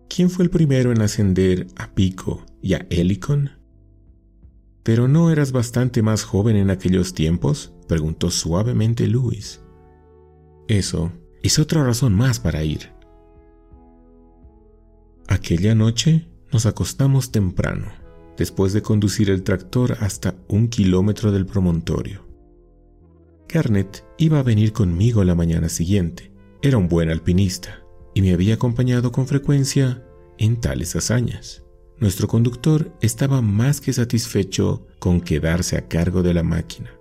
¿Quién 0.07 0.29
fue 0.29 0.45
el 0.45 0.49
primero 0.49 0.91
en 0.91 1.01
ascender 1.01 1.67
a 1.75 1.93
Pico 1.93 2.45
y 2.61 2.73
a 2.73 2.87
Helicon? 2.89 3.51
¿Pero 4.83 5.07
no 5.07 5.29
eras 5.31 5.51
bastante 5.51 6.01
más 6.01 6.23
joven 6.23 6.55
en 6.55 6.69
aquellos 6.69 7.13
tiempos? 7.13 7.73
preguntó 7.87 8.31
suavemente 8.31 9.07
Luis. 9.07 9.61
Eso 10.67 11.11
es 11.43 11.59
otra 11.59 11.83
razón 11.83 12.15
más 12.15 12.39
para 12.39 12.63
ir. 12.63 12.91
Aquella 15.27 15.75
noche 15.75 16.27
nos 16.51 16.65
acostamos 16.65 17.31
temprano, 17.31 17.87
después 18.37 18.73
de 18.73 18.81
conducir 18.81 19.29
el 19.29 19.43
tractor 19.43 19.97
hasta 19.99 20.35
un 20.47 20.69
kilómetro 20.69 21.31
del 21.31 21.45
promontorio. 21.45 22.28
Garnet 23.51 24.05
iba 24.19 24.39
a 24.39 24.43
venir 24.43 24.73
conmigo 24.73 25.23
la 25.23 25.33
mañana 25.33 25.69
siguiente. 25.69 26.31
Era 26.61 26.77
un 26.77 26.87
buen 26.87 27.09
alpinista 27.09 27.83
y 28.13 28.21
me 28.21 28.31
había 28.31 28.53
acompañado 28.53 29.11
con 29.11 29.25
frecuencia 29.25 30.03
en 30.37 30.61
tales 30.61 30.95
hazañas. 30.95 31.63
Nuestro 31.97 32.27
conductor 32.27 32.95
estaba 33.01 33.41
más 33.41 33.81
que 33.81 33.91
satisfecho 33.91 34.87
con 34.99 35.19
quedarse 35.19 35.77
a 35.77 35.87
cargo 35.87 36.21
de 36.21 36.35
la 36.35 36.43
máquina. 36.43 36.91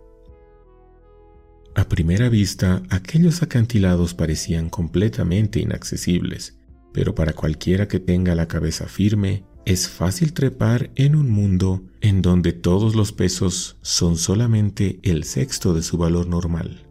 A 1.75 1.85
primera 1.87 2.31
vista, 2.31 2.83
aquellos 2.88 3.43
acantilados 3.43 4.14
parecían 4.14 4.71
completamente 4.71 5.61
inaccesibles, 5.61 6.59
pero 6.95 7.14
para 7.14 7.35
cualquiera 7.35 7.87
que 7.88 8.00
tenga 8.00 8.35
la 8.35 8.49
cabeza 8.49 8.87
firme, 8.87 9.45
es 9.68 9.87
fácil 9.87 10.32
trepar 10.32 10.90
en 10.94 11.14
un 11.14 11.28
mundo 11.28 11.82
en 12.00 12.22
donde 12.22 12.54
todos 12.54 12.94
los 12.94 13.12
pesos 13.12 13.76
son 13.82 14.16
solamente 14.16 14.98
el 15.02 15.25
sexto 15.25 15.75
de 15.75 15.82
su 15.82 15.98
valor 15.98 16.26
normal. 16.26 16.88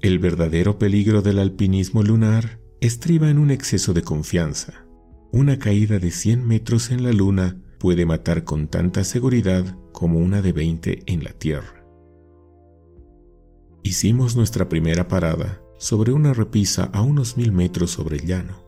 El 0.00 0.18
verdadero 0.18 0.78
peligro 0.78 1.20
del 1.20 1.38
alpinismo 1.38 2.02
lunar 2.02 2.58
estriba 2.80 3.28
en 3.28 3.38
un 3.38 3.50
exceso 3.50 3.92
de 3.92 4.00
confianza. 4.00 4.86
Una 5.30 5.58
caída 5.58 5.98
de 5.98 6.10
100 6.10 6.48
metros 6.48 6.90
en 6.90 7.02
la 7.02 7.12
Luna 7.12 7.60
puede 7.78 8.06
matar 8.06 8.44
con 8.44 8.68
tanta 8.68 9.04
seguridad 9.04 9.76
como 9.92 10.20
una 10.20 10.40
de 10.40 10.52
20 10.52 11.02
en 11.04 11.22
la 11.22 11.34
Tierra. 11.34 11.84
Hicimos 13.82 14.36
nuestra 14.36 14.70
primera 14.70 15.06
parada 15.06 15.60
sobre 15.78 16.12
una 16.12 16.32
repisa 16.32 16.84
a 16.94 17.02
unos 17.02 17.36
mil 17.36 17.52
metros 17.52 17.90
sobre 17.90 18.16
el 18.16 18.24
llano. 18.24 18.67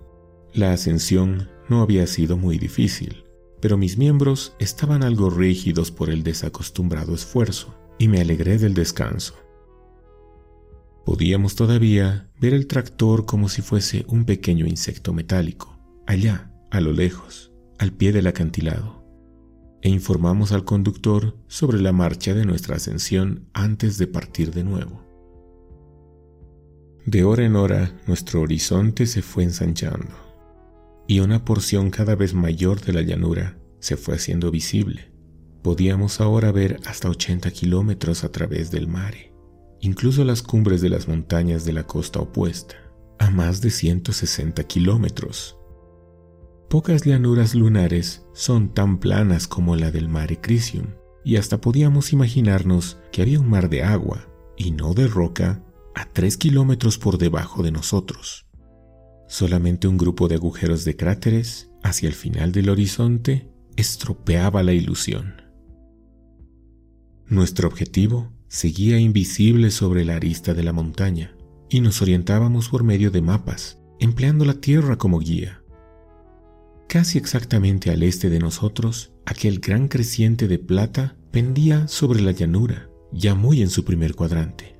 La 0.53 0.73
ascensión 0.73 1.49
no 1.69 1.81
había 1.81 2.07
sido 2.09 2.37
muy 2.37 2.59
difícil, 2.59 3.25
pero 3.61 3.77
mis 3.77 3.97
miembros 3.99 4.55
estaban 4.59 5.05
algo 5.05 5.31
rígidos 5.31 5.93
por 5.93 6.11
el 6.11 6.25
desacostumbrado 6.25 7.15
esfuerzo 7.15 7.75
y 7.99 8.09
me 8.09 8.21
alegré 8.21 8.59
del 8.59 8.75
descanso. 8.75 9.35
Podíamos 11.07 11.55
todavía 11.55 12.31
ver 12.41 12.55
el 12.55 12.67
tractor 12.67 13.27
como 13.27 13.49
si 13.49 13.63
fuese 13.63 14.05
un 14.09 14.25
pequeño 14.25 14.67
insecto 14.67 15.13
metálico, 15.13 15.79
allá 16.07 16.53
a 16.71 16.81
lo 16.81 16.93
lejos, 16.93 17.53
al 17.79 17.93
pie 17.93 18.13
del 18.13 18.27
acantilado, 18.27 19.05
e 19.83 19.89
informamos 19.89 20.53
al 20.53 20.65
conductor 20.65 21.37
sobre 21.47 21.81
la 21.81 21.93
marcha 21.93 22.35
de 22.35 22.45
nuestra 22.45 22.77
ascensión 22.77 23.49
antes 23.53 23.99
de 23.99 24.07
partir 24.07 24.53
de 24.53 24.65
nuevo. 24.65 25.05
De 27.07 27.25
hora 27.25 27.45
en 27.45 27.57
hora 27.57 27.99
nuestro 28.07 28.43
horizonte 28.43 29.07
se 29.07 29.23
fue 29.23 29.45
ensanchando, 29.45 30.30
y 31.11 31.19
una 31.19 31.45
porción 31.45 31.91
cada 31.91 32.15
vez 32.15 32.35
mayor 32.35 32.81
de 32.83 32.93
la 32.93 33.03
llanura 33.03 33.59
se 33.81 33.97
fue 33.97 34.15
haciendo 34.15 34.53
visible. 34.53 35.11
Podíamos 35.61 36.21
ahora 36.21 36.53
ver 36.53 36.79
hasta 36.87 37.09
80 37.09 37.51
kilómetros 37.51 38.23
a 38.23 38.31
través 38.31 38.71
del 38.71 38.87
mare, 38.87 39.33
incluso 39.81 40.23
las 40.23 40.41
cumbres 40.41 40.81
de 40.83 40.89
las 40.89 41.09
montañas 41.09 41.65
de 41.65 41.73
la 41.73 41.83
costa 41.85 42.21
opuesta, 42.21 42.77
a 43.19 43.29
más 43.29 43.61
de 43.61 43.71
160 43.71 44.63
kilómetros 44.65 45.57
Pocas 46.71 47.03
llanuras 47.03 47.57
lunares 47.57 48.25
son 48.33 48.73
tan 48.73 48.99
planas 48.99 49.49
como 49.49 49.75
la 49.75 49.91
del 49.91 50.09
Mare 50.09 50.41
Crisium, 50.41 50.87
y 51.25 51.35
hasta 51.35 51.61
podíamos 51.61 52.13
imaginarnos 52.13 52.99
que 53.11 53.23
había 53.23 53.41
un 53.41 53.51
mar 53.51 53.69
de 53.69 53.83
agua, 53.83 54.29
y 54.57 54.71
no 54.71 54.95
de 54.95 55.09
roca, 55.09 55.65
a 55.97 56.05
tres 56.05 56.37
kilómetros 56.37 56.99
por 56.99 57.19
debajo 57.19 57.65
de 57.65 57.73
nosotros. 57.73 58.47
Solamente 59.31 59.87
un 59.87 59.97
grupo 59.97 60.27
de 60.27 60.35
agujeros 60.35 60.85
de 60.85 60.97
cráteres 60.97 61.71
hacia 61.85 62.09
el 62.09 62.15
final 62.15 62.51
del 62.51 62.69
horizonte 62.69 63.49
estropeaba 63.77 64.65
la 64.65 64.73
ilusión. 64.73 65.43
Nuestro 67.29 67.69
objetivo 67.69 68.33
seguía 68.49 68.99
invisible 68.99 69.71
sobre 69.71 70.05
la 70.05 70.17
arista 70.17 70.53
de 70.53 70.65
la 70.65 70.73
montaña, 70.73 71.37
y 71.69 71.81
nos 71.81 72.03
orientábamos 72.03 72.71
por 72.71 72.83
medio 72.83 73.13
de 73.13 73.23
mapas, 73.23 73.79
empleando 74.01 74.45
la 74.45 74.55
tierra 74.55 74.99
como 74.99 75.21
guía. 75.21 75.63
Casi 76.89 77.17
exactamente 77.17 77.93
al 77.93 78.03
este 78.03 78.31
de 78.31 78.41
nosotros, 78.41 79.13
aquel 79.27 79.61
gran 79.61 79.87
creciente 79.87 80.49
de 80.49 80.59
plata 80.59 81.17
pendía 81.31 81.87
sobre 81.87 82.21
la 82.21 82.33
llanura 82.33 82.91
ya 83.13 83.37
muy 83.37 83.63
en 83.63 83.71
su 83.71 83.85
primer 83.85 84.17
cuadrante. 84.17 84.80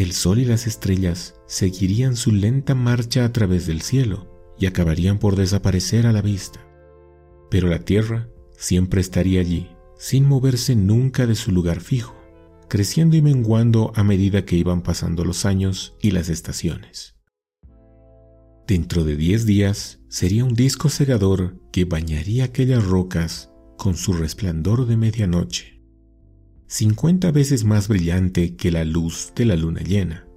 El 0.00 0.12
sol 0.12 0.38
y 0.38 0.46
las 0.46 0.66
estrellas 0.66 1.34
seguirían 1.44 2.16
su 2.16 2.32
lenta 2.32 2.74
marcha 2.74 3.22
a 3.22 3.32
través 3.34 3.66
del 3.66 3.82
cielo 3.82 4.54
y 4.58 4.64
acabarían 4.64 5.18
por 5.18 5.36
desaparecer 5.36 6.06
a 6.06 6.12
la 6.12 6.22
vista. 6.22 6.66
Pero 7.50 7.68
la 7.68 7.80
Tierra 7.80 8.26
siempre 8.56 9.02
estaría 9.02 9.42
allí, 9.42 9.68
sin 9.98 10.26
moverse 10.26 10.74
nunca 10.74 11.26
de 11.26 11.34
su 11.34 11.52
lugar 11.52 11.80
fijo, 11.80 12.16
creciendo 12.66 13.14
y 13.14 13.20
menguando 13.20 13.92
a 13.94 14.02
medida 14.02 14.46
que 14.46 14.56
iban 14.56 14.80
pasando 14.80 15.22
los 15.22 15.44
años 15.44 15.98
y 16.00 16.12
las 16.12 16.30
estaciones. 16.30 17.16
Dentro 18.66 19.04
de 19.04 19.16
diez 19.16 19.44
días 19.44 20.00
sería 20.08 20.46
un 20.46 20.54
disco 20.54 20.88
cegador 20.88 21.60
que 21.72 21.84
bañaría 21.84 22.44
aquellas 22.44 22.86
rocas 22.86 23.50
con 23.76 23.98
su 23.98 24.14
resplandor 24.14 24.86
de 24.86 24.96
medianoche, 24.96 25.79
cincuenta 26.70 27.32
veces 27.32 27.64
más 27.64 27.88
brillante 27.88 28.54
que 28.54 28.70
la 28.70 28.84
luz 28.84 29.32
de 29.34 29.44
la 29.44 29.56
luna 29.56 29.80
llena. 29.80 30.28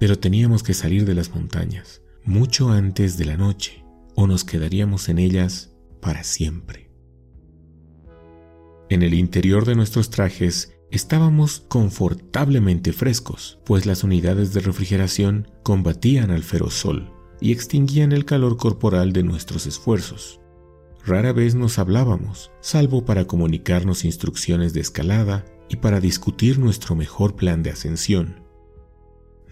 Pero 0.00 0.18
teníamos 0.18 0.64
que 0.64 0.74
salir 0.74 1.04
de 1.04 1.14
las 1.14 1.32
montañas 1.32 2.02
mucho 2.24 2.70
antes 2.70 3.16
de 3.18 3.24
la 3.24 3.36
noche, 3.36 3.84
o 4.16 4.26
nos 4.26 4.42
quedaríamos 4.42 5.08
en 5.08 5.20
ellas 5.20 5.76
para 6.00 6.24
siempre. 6.24 6.90
En 8.88 9.02
el 9.02 9.14
interior 9.14 9.64
de 9.64 9.76
nuestros 9.76 10.10
trajes 10.10 10.76
estábamos 10.90 11.60
confortablemente 11.68 12.92
frescos, 12.92 13.60
pues 13.64 13.86
las 13.86 14.02
unidades 14.02 14.52
de 14.52 14.60
refrigeración 14.60 15.48
combatían 15.62 16.32
al 16.32 16.42
feroz 16.42 16.74
sol 16.74 17.12
y 17.40 17.52
extinguían 17.52 18.10
el 18.10 18.24
calor 18.24 18.56
corporal 18.56 19.12
de 19.12 19.22
nuestros 19.22 19.68
esfuerzos. 19.68 20.40
Rara 21.06 21.32
vez 21.32 21.54
nos 21.54 21.78
hablábamos, 21.78 22.50
salvo 22.60 23.04
para 23.04 23.26
comunicarnos 23.28 24.04
instrucciones 24.04 24.72
de 24.72 24.80
escalada 24.80 25.44
y 25.68 25.76
para 25.76 26.00
discutir 26.00 26.58
nuestro 26.58 26.96
mejor 26.96 27.36
plan 27.36 27.62
de 27.62 27.70
ascensión. 27.70 28.42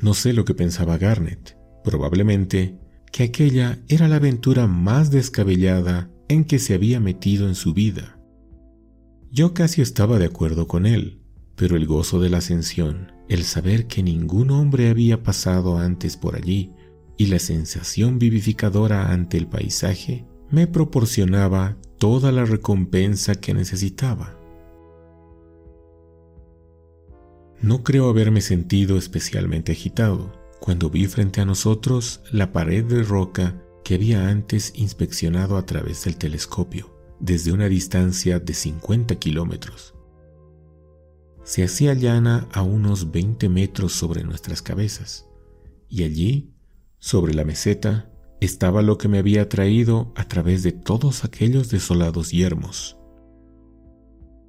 No 0.00 0.14
sé 0.14 0.32
lo 0.32 0.44
que 0.44 0.54
pensaba 0.54 0.99
Garnet, 0.99 1.56
probablemente 1.84 2.76
que 3.12 3.23
aquella 3.23 3.78
era 3.87 4.08
la 4.08 4.16
aventura 4.16 4.66
más 4.66 5.12
descabellada 5.12 6.11
en 6.26 6.44
que 6.44 6.58
se 6.58 6.75
había 6.75 6.99
metido 6.99 7.46
en 7.46 7.54
su 7.54 7.73
vida. 7.73 8.18
Yo 9.30 9.54
casi 9.54 9.80
estaba 9.80 10.18
de 10.18 10.26
acuerdo 10.26 10.66
con 10.66 10.87
él, 10.87 11.20
pero 11.54 11.76
el 11.76 11.87
gozo 11.87 12.18
de 12.18 12.30
la 12.30 12.38
ascensión, 12.38 13.12
el 13.28 13.44
saber 13.44 13.87
que 13.87 14.02
ningún 14.02 14.50
hombre 14.50 14.90
había 14.90 15.23
pasado 15.23 15.78
antes 15.78 16.16
por 16.16 16.34
allí 16.34 16.73
y 17.16 17.26
la 17.26 17.38
sensación 17.38 18.18
vivificadora 18.18 19.12
ante 19.12 19.37
el 19.37 19.46
paisaje 19.46 20.26
me 20.50 20.66
proporcionaba 20.66 21.76
toda 21.98 22.32
la 22.32 22.44
recompensa 22.44 23.34
que 23.34 23.54
necesitaba. 23.54 24.36
No 27.60 27.82
creo 27.82 28.10
haberme 28.10 28.40
sentido 28.40 28.98
especialmente 28.98 29.72
agitado 29.72 30.32
cuando 30.60 30.90
vi 30.90 31.06
frente 31.06 31.40
a 31.40 31.44
nosotros 31.44 32.22
la 32.30 32.52
pared 32.52 32.84
de 32.84 33.02
roca 33.02 33.62
que 33.84 33.94
había 33.94 34.28
antes 34.28 34.72
inspeccionado 34.74 35.56
a 35.56 35.66
través 35.66 36.04
del 36.04 36.16
telescopio, 36.16 36.94
desde 37.20 37.52
una 37.52 37.68
distancia 37.68 38.40
de 38.40 38.54
50 38.54 39.16
kilómetros. 39.16 39.94
Se 41.42 41.62
hacía 41.62 41.92
llana 41.92 42.48
a 42.52 42.62
unos 42.62 43.10
20 43.12 43.48
metros 43.50 43.92
sobre 43.92 44.24
nuestras 44.24 44.62
cabezas, 44.62 45.26
y 45.88 46.02
allí, 46.04 46.54
sobre 46.98 47.34
la 47.34 47.44
meseta, 47.44 48.10
estaba 48.44 48.82
lo 48.82 48.98
que 48.98 49.08
me 49.08 49.18
había 49.18 49.48
traído 49.48 50.12
a 50.14 50.28
través 50.28 50.62
de 50.62 50.72
todos 50.72 51.24
aquellos 51.24 51.70
desolados 51.70 52.30
yermos. 52.30 52.96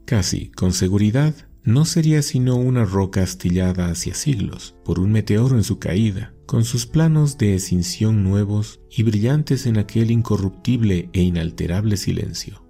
Casi, 0.06 0.52
con 0.52 0.74
seguridad, 0.74 1.34
no 1.64 1.86
sería 1.86 2.22
sino 2.22 2.58
una 2.58 2.86
roca 2.86 3.24
astillada 3.24 3.88
hacia 3.88 4.14
siglos 4.14 4.76
por 4.86 5.00
un 5.00 5.12
meteoro 5.12 5.56
en 5.56 5.64
su 5.64 5.80
caída, 5.80 6.36
con 6.46 6.64
sus 6.64 6.86
planos 6.86 7.40
de 7.40 7.56
escinción 7.56 8.24
nuevos 8.24 8.82
y 8.96 9.02
brillantes 9.02 9.66
en 9.66 9.80
aquel 9.80 10.12
incorruptible 10.12 11.10
e 11.12 11.22
inalterable 11.22 11.98
silencio. 11.98 12.64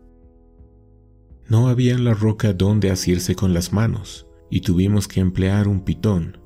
No 1.48 1.68
había 1.68 1.94
en 1.94 2.06
la 2.06 2.14
roca 2.14 2.54
donde 2.54 2.90
asirse 2.90 3.36
con 3.36 3.54
las 3.54 3.74
manos, 3.74 4.28
y 4.50 4.62
tuvimos 4.62 5.10
que 5.10 5.20
emplear 5.20 5.68
un 5.68 5.82
pitón. 5.82 6.40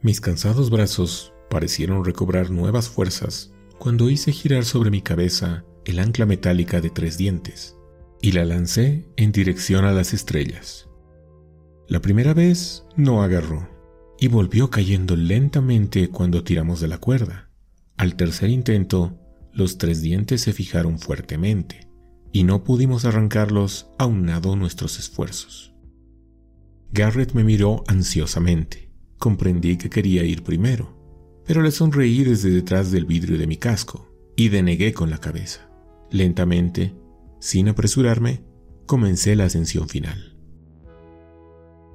Mis 0.00 0.22
cansados 0.22 0.70
brazos 0.70 1.34
parecieron 1.50 2.04
recobrar 2.04 2.50
nuevas 2.50 2.88
fuerzas 2.88 3.52
cuando 3.78 4.10
hice 4.10 4.32
girar 4.32 4.64
sobre 4.64 4.90
mi 4.90 5.02
cabeza 5.02 5.64
el 5.84 5.98
ancla 5.98 6.26
metálica 6.26 6.80
de 6.80 6.90
tres 6.90 7.18
dientes 7.18 7.76
y 8.20 8.32
la 8.32 8.44
lancé 8.44 9.06
en 9.16 9.32
dirección 9.32 9.84
a 9.84 9.92
las 9.92 10.14
estrellas. 10.14 10.88
La 11.88 12.00
primera 12.00 12.34
vez 12.34 12.84
no 12.96 13.22
agarró 13.22 13.68
y 14.18 14.28
volvió 14.28 14.70
cayendo 14.70 15.14
lentamente 15.14 16.08
cuando 16.08 16.42
tiramos 16.42 16.80
de 16.80 16.88
la 16.88 16.98
cuerda. 16.98 17.50
Al 17.96 18.16
tercer 18.16 18.50
intento, 18.50 19.18
los 19.52 19.78
tres 19.78 20.02
dientes 20.02 20.40
se 20.40 20.52
fijaron 20.52 20.98
fuertemente 20.98 21.88
y 22.32 22.44
no 22.44 22.64
pudimos 22.64 23.04
arrancarlos 23.04 23.88
aunado 23.98 24.56
nuestros 24.56 24.98
esfuerzos. 24.98 25.74
Garrett 26.92 27.32
me 27.32 27.44
miró 27.44 27.84
ansiosamente. 27.86 28.90
Comprendí 29.18 29.76
que 29.76 29.88
quería 29.88 30.24
ir 30.24 30.42
primero 30.42 30.95
pero 31.46 31.62
le 31.62 31.70
sonreí 31.70 32.24
desde 32.24 32.50
detrás 32.50 32.90
del 32.90 33.04
vidrio 33.04 33.38
de 33.38 33.46
mi 33.46 33.56
casco 33.56 34.08
y 34.36 34.48
denegué 34.48 34.92
con 34.92 35.10
la 35.10 35.18
cabeza. 35.18 35.70
Lentamente, 36.10 36.94
sin 37.40 37.68
apresurarme, 37.68 38.42
comencé 38.86 39.36
la 39.36 39.44
ascensión 39.44 39.88
final. 39.88 40.36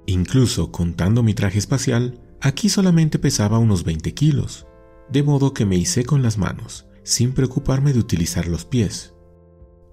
Incluso 0.05 0.71
contando 0.71 1.23
mi 1.23 1.33
traje 1.33 1.59
espacial, 1.59 2.19
aquí 2.39 2.69
solamente 2.69 3.19
pesaba 3.19 3.59
unos 3.59 3.83
20 3.83 4.13
kilos, 4.13 4.67
de 5.11 5.23
modo 5.23 5.53
que 5.53 5.65
me 5.65 5.75
hice 5.75 6.05
con 6.05 6.21
las 6.21 6.37
manos, 6.37 6.87
sin 7.03 7.33
preocuparme 7.33 7.93
de 7.93 7.99
utilizar 7.99 8.47
los 8.47 8.65
pies. 8.65 9.13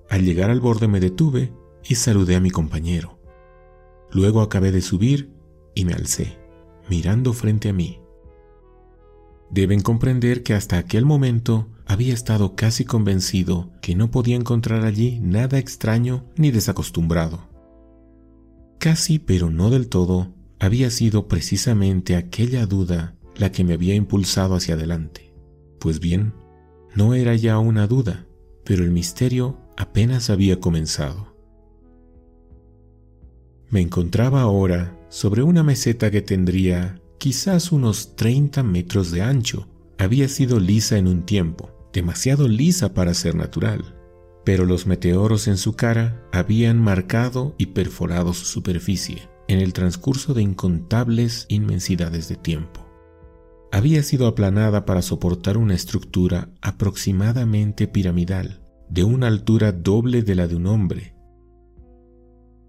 Al 0.09 0.25
llegar 0.25 0.51
al 0.51 0.61
borde 0.61 0.89
me 0.89 1.01
detuve 1.01 1.53
y 1.85 1.97
saludé 1.97 2.37
a 2.37 2.41
mi 2.41 2.51
compañero. 2.51 3.19
Luego 4.11 4.41
acabé 4.41 4.73
de 4.73 4.81
subir 4.81 5.33
y 5.75 5.85
me 5.85 5.93
alcé, 5.93 6.39
mirando 6.89 7.33
frente 7.33 7.69
a 7.69 7.73
mí. 7.73 8.01
Deben 9.51 9.81
comprender 9.81 10.43
que 10.43 10.55
hasta 10.55 10.79
aquel 10.79 11.05
momento 11.05 11.69
había 11.87 12.13
estado 12.13 12.55
casi 12.55 12.85
convencido 12.85 13.71
que 13.81 13.95
no 13.95 14.11
podía 14.11 14.37
encontrar 14.37 14.85
allí 14.85 15.21
nada 15.21 15.59
extraño 15.59 16.25
ni 16.37 16.51
desacostumbrado. 16.51 17.49
Casi, 18.79 19.19
pero 19.19 19.51
no 19.51 19.71
del 19.71 19.89
todo, 19.89 20.35
había 20.61 20.91
sido 20.91 21.29
precisamente 21.29 22.15
aquella 22.15 22.67
duda 22.67 23.15
la 23.37 23.51
que 23.51 23.65
me 23.65 23.73
había 23.73 23.95
impulsado 23.95 24.55
hacia 24.55 24.75
adelante. 24.75 25.33
Pues 25.81 26.01
bien, 26.01 26.35
no 26.95 27.15
era 27.15 27.35
ya 27.35 27.59
una 27.59 27.87
duda, 27.87 28.27
pero 28.65 28.85
el 28.85 28.91
misterio 28.91 29.59
apenas 29.77 30.31
había 30.31 30.61
comenzado. 30.61 31.35
Me 33.71 33.81
encontraba 33.81 34.43
ahora 34.43 34.97
sobre 35.09 35.43
una 35.43 35.63
meseta 35.63 36.11
que 36.11 36.23
tendría 36.23 37.01
quizás 37.19 37.73
unos 37.73 38.17
30 38.17 38.63
metros 38.63 39.11
de 39.11 39.23
ancho. 39.23 39.69
Había 39.99 40.29
sido 40.29 40.61
lisa 40.61 40.97
en 40.97 41.09
un 41.09 41.25
tiempo, 41.25 41.71
demasiado 41.93 42.47
lisa 42.47 42.95
para 42.95 43.15
ser 43.15 43.35
natural, 43.35 43.97
pero 44.45 44.65
los 44.65 44.87
meteoros 44.87 45.49
en 45.49 45.57
su 45.57 45.75
cara 45.75 46.25
habían 46.33 46.81
marcado 46.81 47.55
y 47.59 47.67
perforado 47.67 48.33
su 48.33 48.45
superficie 48.45 49.29
en 49.49 49.61
el 49.61 49.73
transcurso 49.73 50.35
de 50.35 50.43
incontables 50.43 51.47
inmensidades 51.49 52.29
de 52.29 52.37
tiempo. 52.37 52.87
Había 53.73 54.03
sido 54.03 54.27
aplanada 54.27 54.87
para 54.87 55.03
soportar 55.03 55.59
una 55.59 55.75
estructura 55.75 56.49
aproximadamente 56.63 57.89
piramidal, 57.89 58.63
de 58.89 59.05
una 59.05 59.27
altura 59.27 59.73
doble 59.73 60.23
de 60.23 60.35
la 60.35 60.47
de 60.47 60.57
un 60.57 60.67
hombre. 60.67 61.15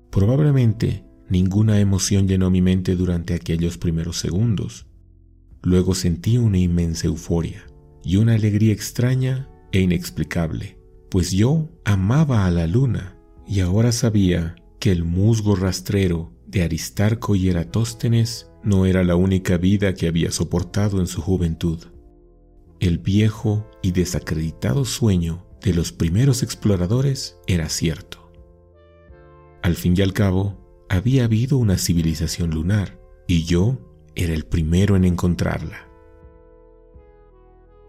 Probablemente 0.10 1.06
Ninguna 1.30 1.80
emoción 1.80 2.28
llenó 2.28 2.50
mi 2.50 2.62
mente 2.62 2.96
durante 2.96 3.36
aquellos 3.36 3.78
primeros 3.78 4.18
segundos. 4.18 4.88
Luego 5.62 5.94
sentí 5.94 6.38
una 6.38 6.58
inmensa 6.58 7.08
euforia 7.08 7.66
y 8.04 8.16
una 8.16 8.34
alegría 8.34 8.74
extraña 8.74 9.50
e 9.72 9.82
inexplicable, 9.82 10.80
pues 11.12 11.32
yo 11.32 11.70
amaba 11.86 12.46
a 12.46 12.52
la 12.52 12.66
luna 12.66 13.16
y 13.48 13.60
ahora 13.60 13.92
sabía 13.92 14.56
que 14.80 14.92
el 14.92 15.04
musgo 15.04 15.56
rastrero 15.56 16.34
de 16.48 16.64
Aristarco 16.64 17.36
y 17.36 17.50
Eratóstenes 17.50 18.50
no 18.64 18.86
era 18.86 19.04
la 19.04 19.16
única 19.16 19.58
vida 19.58 19.94
que 19.94 20.08
había 20.08 20.32
soportado 20.32 21.00
en 21.00 21.08
su 21.08 21.22
juventud. 21.22 21.80
El 22.80 22.98
viejo 22.98 23.70
y 23.84 23.92
desacreditado 23.92 24.86
sueño 24.86 25.46
de 25.62 25.74
los 25.74 25.92
primeros 25.92 26.42
exploradores 26.42 27.38
era 27.46 27.70
cierto. 27.70 28.32
Al 29.62 29.76
fin 29.76 29.94
y 29.98 30.02
al 30.02 30.14
cabo, 30.14 30.69
había 30.90 31.26
habido 31.26 31.58
una 31.58 31.78
civilización 31.78 32.50
lunar 32.50 33.00
y 33.28 33.44
yo 33.44 33.78
era 34.16 34.34
el 34.34 34.46
primero 34.46 34.96
en 34.96 35.06
encontrarla. 35.06 35.88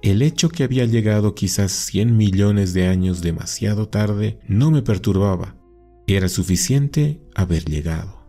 El 0.02 0.22
hecho 0.22 0.48
que 0.48 0.64
había 0.64 0.84
llegado 0.84 1.34
quizás 1.34 1.72
100 1.72 2.16
millones 2.16 2.72
de 2.72 2.86
años 2.86 3.20
demasiado 3.20 3.88
tarde 3.88 4.38
no 4.46 4.70
me 4.70 4.82
perturbaba. 4.82 5.56
Era 6.06 6.28
suficiente 6.28 7.20
haber 7.34 7.64
llegado. 7.64 8.20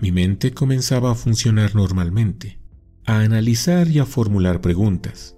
Mi 0.00 0.10
mente 0.10 0.52
comenzaba 0.52 1.12
a 1.12 1.14
funcionar 1.14 1.74
normalmente, 1.74 2.60
a 3.06 3.20
analizar 3.20 3.88
y 3.88 4.00
a 4.00 4.06
formular 4.06 4.60
preguntas. 4.60 5.36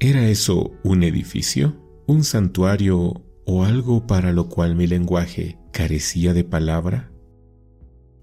¿Era 0.00 0.28
eso 0.28 0.72
un 0.84 1.02
edificio, 1.02 1.76
un 2.06 2.24
santuario 2.24 3.24
o 3.46 3.64
algo 3.64 4.06
para 4.06 4.32
lo 4.32 4.48
cual 4.48 4.74
mi 4.74 4.86
lenguaje 4.86 5.57
carecía 5.78 6.34
de 6.34 6.42
palabra? 6.42 7.12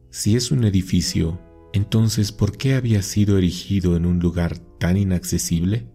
Si 0.10 0.36
es 0.36 0.52
un 0.52 0.66
edificio, 0.66 1.40
entonces 1.72 2.34
¿por 2.34 2.58
qué 2.58 2.74
había 2.74 3.02
sido 3.02 3.38
erigido 3.38 3.96
en 3.96 4.06
un 4.06 4.20
lugar 4.20 4.58
tan 4.78 4.98
inaccesible? 4.98 5.88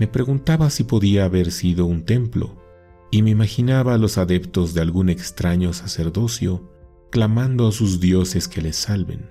Me 0.00 0.08
preguntaba 0.08 0.68
si 0.70 0.82
podía 0.82 1.24
haber 1.24 1.52
sido 1.52 1.86
un 1.86 2.04
templo, 2.04 2.60
y 3.12 3.22
me 3.22 3.30
imaginaba 3.30 3.94
a 3.94 3.98
los 3.98 4.18
adeptos 4.18 4.74
de 4.74 4.80
algún 4.80 5.08
extraño 5.08 5.72
sacerdocio 5.72 6.68
clamando 7.12 7.68
a 7.68 7.72
sus 7.72 8.00
dioses 8.00 8.48
que 8.48 8.60
les 8.60 8.74
salven, 8.74 9.30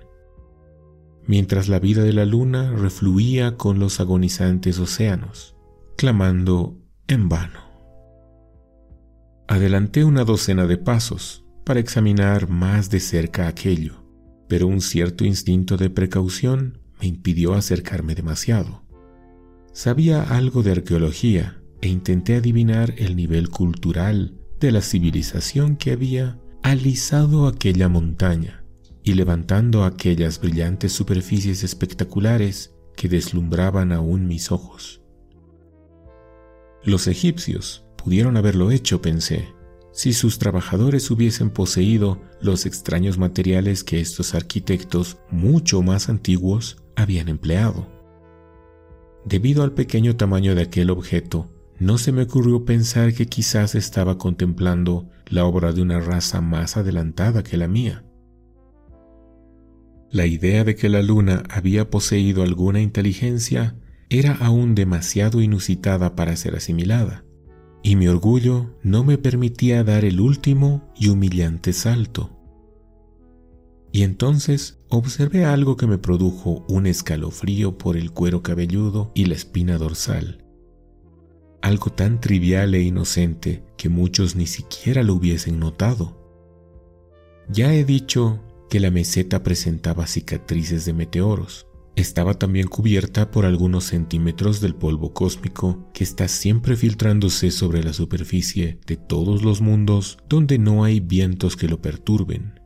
mientras 1.26 1.68
la 1.68 1.80
vida 1.80 2.02
de 2.02 2.14
la 2.14 2.24
luna 2.24 2.72
refluía 2.72 3.58
con 3.58 3.78
los 3.78 4.00
agonizantes 4.00 4.78
océanos, 4.78 5.54
clamando 5.98 6.78
en 7.08 7.28
vano. 7.28 7.69
Adelanté 9.50 10.04
una 10.04 10.22
docena 10.22 10.68
de 10.68 10.78
pasos 10.78 11.44
para 11.64 11.80
examinar 11.80 12.48
más 12.48 12.88
de 12.88 13.00
cerca 13.00 13.48
aquello, 13.48 14.04
pero 14.46 14.68
un 14.68 14.80
cierto 14.80 15.24
instinto 15.24 15.76
de 15.76 15.90
precaución 15.90 16.78
me 17.00 17.08
impidió 17.08 17.54
acercarme 17.54 18.14
demasiado. 18.14 18.84
Sabía 19.72 20.22
algo 20.22 20.62
de 20.62 20.70
arqueología 20.70 21.60
e 21.80 21.88
intenté 21.88 22.36
adivinar 22.36 22.94
el 22.96 23.16
nivel 23.16 23.48
cultural 23.48 24.38
de 24.60 24.70
la 24.70 24.82
civilización 24.82 25.74
que 25.74 25.90
había 25.90 26.38
alisado 26.62 27.48
aquella 27.48 27.88
montaña 27.88 28.64
y 29.02 29.14
levantando 29.14 29.82
aquellas 29.82 30.40
brillantes 30.40 30.92
superficies 30.92 31.64
espectaculares 31.64 32.72
que 32.94 33.08
deslumbraban 33.08 33.90
aún 33.90 34.28
mis 34.28 34.52
ojos. 34.52 35.02
Los 36.84 37.08
egipcios 37.08 37.84
pudieron 38.02 38.36
haberlo 38.36 38.70
hecho, 38.70 39.02
pensé, 39.02 39.48
si 39.92 40.12
sus 40.12 40.38
trabajadores 40.38 41.10
hubiesen 41.10 41.50
poseído 41.50 42.20
los 42.40 42.64
extraños 42.66 43.18
materiales 43.18 43.84
que 43.84 44.00
estos 44.00 44.34
arquitectos 44.34 45.18
mucho 45.30 45.82
más 45.82 46.08
antiguos 46.08 46.82
habían 46.96 47.28
empleado. 47.28 47.88
Debido 49.24 49.62
al 49.62 49.72
pequeño 49.72 50.16
tamaño 50.16 50.54
de 50.54 50.62
aquel 50.62 50.90
objeto, 50.90 51.50
no 51.78 51.98
se 51.98 52.12
me 52.12 52.22
ocurrió 52.22 52.64
pensar 52.64 53.14
que 53.14 53.26
quizás 53.26 53.74
estaba 53.74 54.18
contemplando 54.18 55.08
la 55.26 55.44
obra 55.44 55.72
de 55.72 55.82
una 55.82 56.00
raza 56.00 56.40
más 56.40 56.76
adelantada 56.76 57.42
que 57.42 57.56
la 57.56 57.68
mía. 57.68 58.04
La 60.10 60.26
idea 60.26 60.64
de 60.64 60.74
que 60.74 60.88
la 60.88 61.02
luna 61.02 61.42
había 61.50 61.90
poseído 61.90 62.42
alguna 62.42 62.80
inteligencia 62.80 63.76
era 64.08 64.34
aún 64.34 64.74
demasiado 64.74 65.40
inusitada 65.40 66.16
para 66.16 66.36
ser 66.36 66.56
asimilada 66.56 67.24
y 67.82 67.96
mi 67.96 68.08
orgullo 68.08 68.70
no 68.82 69.04
me 69.04 69.18
permitía 69.18 69.84
dar 69.84 70.04
el 70.04 70.20
último 70.20 70.90
y 70.96 71.08
humillante 71.08 71.72
salto. 71.72 72.30
Y 73.92 74.02
entonces 74.02 74.78
observé 74.88 75.44
algo 75.44 75.76
que 75.76 75.86
me 75.86 75.98
produjo 75.98 76.64
un 76.68 76.86
escalofrío 76.86 77.78
por 77.78 77.96
el 77.96 78.12
cuero 78.12 78.42
cabelludo 78.42 79.10
y 79.14 79.24
la 79.24 79.34
espina 79.34 79.78
dorsal. 79.78 80.44
Algo 81.62 81.90
tan 81.90 82.20
trivial 82.20 82.74
e 82.74 82.82
inocente 82.82 83.64
que 83.76 83.88
muchos 83.88 84.36
ni 84.36 84.46
siquiera 84.46 85.02
lo 85.02 85.14
hubiesen 85.14 85.58
notado. 85.58 86.16
Ya 87.48 87.74
he 87.74 87.84
dicho 87.84 88.40
que 88.68 88.80
la 88.80 88.90
meseta 88.90 89.42
presentaba 89.42 90.06
cicatrices 90.06 90.84
de 90.84 90.92
meteoros 90.92 91.66
estaba 92.00 92.34
también 92.34 92.68
cubierta 92.68 93.30
por 93.30 93.44
algunos 93.44 93.84
centímetros 93.84 94.60
del 94.60 94.74
polvo 94.74 95.12
cósmico 95.12 95.90
que 95.92 96.04
está 96.04 96.28
siempre 96.28 96.76
filtrándose 96.76 97.50
sobre 97.50 97.82
la 97.82 97.92
superficie 97.92 98.78
de 98.86 98.96
todos 98.96 99.42
los 99.42 99.60
mundos 99.60 100.18
donde 100.28 100.58
no 100.58 100.84
hay 100.84 101.00
vientos 101.00 101.56
que 101.56 101.68
lo 101.68 101.80
perturben. 101.80 102.60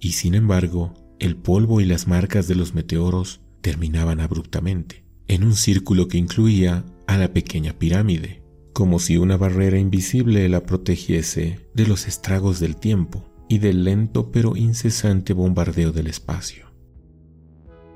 Y 0.00 0.12
sin 0.12 0.34
embargo, 0.34 0.94
el 1.18 1.36
polvo 1.36 1.80
y 1.80 1.84
las 1.84 2.06
marcas 2.06 2.48
de 2.48 2.54
los 2.54 2.74
meteoros 2.74 3.40
terminaban 3.60 4.20
abruptamente, 4.20 5.04
en 5.26 5.44
un 5.44 5.54
círculo 5.54 6.08
que 6.08 6.18
incluía 6.18 6.84
a 7.06 7.16
la 7.16 7.32
pequeña 7.32 7.72
pirámide, 7.74 8.42
como 8.72 8.98
si 8.98 9.16
una 9.16 9.36
barrera 9.36 9.78
invisible 9.78 10.48
la 10.48 10.64
protegiese 10.64 11.70
de 11.74 11.86
los 11.86 12.06
estragos 12.06 12.60
del 12.60 12.76
tiempo 12.76 13.24
y 13.48 13.58
del 13.58 13.84
lento 13.84 14.30
pero 14.32 14.56
incesante 14.56 15.32
bombardeo 15.32 15.92
del 15.92 16.08
espacio. 16.08 16.63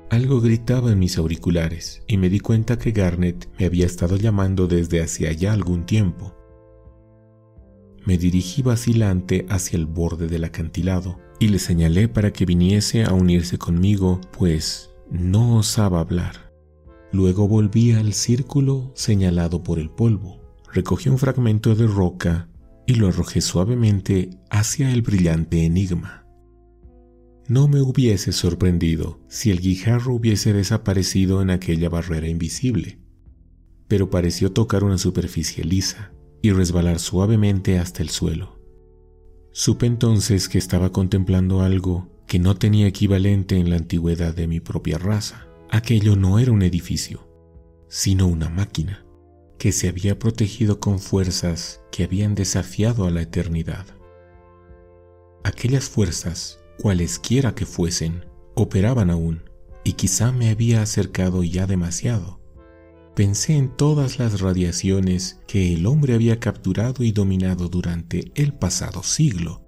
Algo 0.09 0.41
gritaba 0.41 0.91
en 0.91 0.97
mis 0.97 1.19
auriculares 1.19 2.01
y 2.07 2.17
me 2.17 2.29
di 2.29 2.39
cuenta 2.39 2.79
que 2.79 2.91
Garnet 2.91 3.47
me 3.59 3.67
había 3.67 3.85
estado 3.85 4.15
llamando 4.15 4.67
desde 4.67 5.03
hacía 5.03 5.31
ya 5.33 5.53
algún 5.53 5.85
tiempo. 5.85 6.35
Me 8.07 8.17
dirigí 8.17 8.63
vacilante 8.63 9.45
hacia 9.49 9.77
el 9.77 9.85
borde 9.85 10.27
del 10.27 10.45
acantilado 10.45 11.19
y 11.39 11.49
le 11.49 11.59
señalé 11.59 12.07
para 12.07 12.33
que 12.33 12.45
viniese 12.45 13.03
a 13.03 13.13
unirse 13.13 13.59
conmigo, 13.59 14.19
pues 14.35 14.89
no 15.11 15.57
osaba 15.57 15.99
hablar. 15.99 16.51
Luego 17.11 17.47
volví 17.47 17.91
al 17.91 18.13
círculo 18.13 18.91
señalado 18.95 19.61
por 19.61 19.77
el 19.77 19.91
polvo, 19.91 20.41
recogí 20.73 21.09
un 21.09 21.19
fragmento 21.19 21.75
de 21.75 21.85
roca 21.85 22.49
y 22.87 22.95
lo 22.95 23.09
arrojé 23.09 23.41
suavemente 23.41 24.31
hacia 24.49 24.91
el 24.91 25.03
brillante 25.03 25.65
enigma. 25.65 26.25
No 27.49 27.67
me 27.67 27.81
hubiese 27.81 28.31
sorprendido 28.31 29.19
si 29.27 29.49
el 29.49 29.59
guijarro 29.59 30.13
hubiese 30.13 30.53
desaparecido 30.53 31.41
en 31.41 31.49
aquella 31.49 31.89
barrera 31.89 32.27
invisible, 32.27 32.99
pero 33.87 34.11
pareció 34.11 34.51
tocar 34.51 34.83
una 34.83 34.99
superficie 34.99 35.63
lisa 35.63 36.13
y 36.43 36.51
resbalar 36.51 36.99
suavemente 36.99 37.79
hasta 37.79 38.03
el 38.03 38.09
suelo. 38.09 38.59
Supe 39.51 39.87
entonces 39.87 40.47
que 40.47 40.59
estaba 40.59 40.91
contemplando 40.91 41.61
algo 41.61 42.07
que 42.27 42.37
no 42.37 42.55
tenía 42.55 42.85
equivalente 42.85 43.57
en 43.57 43.71
la 43.71 43.77
antigüedad 43.77 44.35
de 44.35 44.47
mi 44.47 44.59
propia 44.59 44.99
raza. 44.99 45.47
Aquello 45.71 46.15
no 46.15 46.37
era 46.37 46.51
un 46.51 46.61
edificio, 46.61 47.27
sino 47.87 48.27
una 48.27 48.49
máquina 48.49 49.07
que 49.57 49.71
se 49.71 49.89
había 49.89 50.19
protegido 50.19 50.79
con 50.79 50.99
fuerzas 50.99 51.81
que 51.91 52.03
habían 52.03 52.35
desafiado 52.35 53.07
a 53.07 53.09
la 53.09 53.23
eternidad. 53.23 53.87
Aquellas 55.43 55.89
fuerzas 55.89 56.59
cualesquiera 56.79 57.55
que 57.55 57.65
fuesen, 57.65 58.25
operaban 58.55 59.09
aún, 59.09 59.43
y 59.83 59.93
quizá 59.93 60.31
me 60.31 60.49
había 60.49 60.81
acercado 60.81 61.43
ya 61.43 61.67
demasiado. 61.67 62.39
Pensé 63.15 63.57
en 63.57 63.75
todas 63.75 64.17
las 64.17 64.39
radiaciones 64.39 65.41
que 65.45 65.73
el 65.73 65.85
hombre 65.85 66.13
había 66.13 66.39
capturado 66.39 67.03
y 67.03 67.11
dominado 67.11 67.67
durante 67.67 68.31
el 68.35 68.53
pasado 68.53 69.03
siglo. 69.03 69.61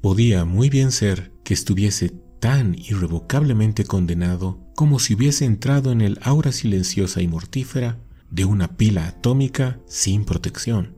Podía 0.00 0.44
muy 0.44 0.68
bien 0.68 0.90
ser 0.90 1.32
que 1.44 1.54
estuviese 1.54 2.10
tan 2.40 2.74
irrevocablemente 2.74 3.84
condenado 3.84 4.60
como 4.74 4.98
si 4.98 5.14
hubiese 5.14 5.44
entrado 5.44 5.92
en 5.92 6.00
el 6.00 6.18
aura 6.22 6.50
silenciosa 6.50 7.22
y 7.22 7.28
mortífera 7.28 8.00
de 8.30 8.44
una 8.44 8.76
pila 8.76 9.06
atómica 9.06 9.80
sin 9.86 10.24
protección. 10.24 10.96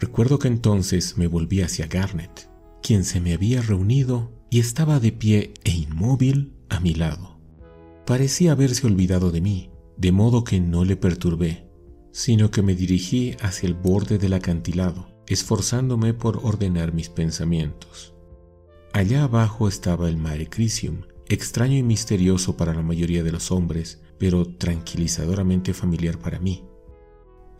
Recuerdo 0.00 0.38
que 0.38 0.48
entonces 0.48 1.18
me 1.18 1.26
volví 1.26 1.60
hacia 1.60 1.86
Garnet 1.88 2.48
quien 2.82 3.04
se 3.04 3.20
me 3.20 3.34
había 3.34 3.62
reunido 3.62 4.30
y 4.50 4.60
estaba 4.60 5.00
de 5.00 5.12
pie 5.12 5.54
e 5.64 5.70
inmóvil 5.70 6.54
a 6.68 6.80
mi 6.80 6.94
lado. 6.94 7.38
Parecía 8.06 8.52
haberse 8.52 8.86
olvidado 8.86 9.30
de 9.30 9.40
mí, 9.40 9.70
de 9.96 10.12
modo 10.12 10.44
que 10.44 10.60
no 10.60 10.84
le 10.84 10.96
perturbé, 10.96 11.68
sino 12.12 12.50
que 12.50 12.62
me 12.62 12.74
dirigí 12.74 13.36
hacia 13.42 13.66
el 13.66 13.74
borde 13.74 14.18
del 14.18 14.32
acantilado, 14.32 15.08
esforzándome 15.26 16.14
por 16.14 16.38
ordenar 16.42 16.92
mis 16.92 17.10
pensamientos. 17.10 18.14
Allá 18.92 19.24
abajo 19.24 19.68
estaba 19.68 20.08
el 20.08 20.16
Mare 20.16 20.48
Crisium, 20.48 21.02
extraño 21.28 21.76
y 21.76 21.82
misterioso 21.82 22.56
para 22.56 22.72
la 22.72 22.82
mayoría 22.82 23.22
de 23.22 23.32
los 23.32 23.52
hombres, 23.52 24.00
pero 24.18 24.46
tranquilizadoramente 24.46 25.74
familiar 25.74 26.18
para 26.18 26.38
mí. 26.38 26.64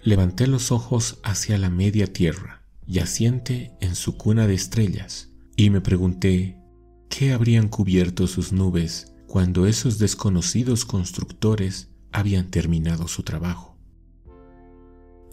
Levanté 0.03 0.47
los 0.47 0.73
ojos 0.73 1.19
hacia 1.23 1.59
la 1.59 1.69
media 1.69 2.07
tierra 2.11 2.58
yaciente 2.89 3.77
en 3.81 3.95
su 3.95 4.17
cuna 4.17 4.47
de 4.47 4.55
estrellas, 4.55 5.31
y 5.57 5.71
me 5.71 5.81
pregunté 5.81 6.57
qué 7.11 7.33
habrían 7.33 7.69
cubierto 7.69 8.27
sus 8.27 8.53
nubes 8.53 9.13
cuando 9.27 9.67
esos 9.67 9.99
desconocidos 9.99 10.87
constructores 10.87 11.91
habían 12.11 12.51
terminado 12.51 13.07
su 13.07 13.23
trabajo. 13.23 13.77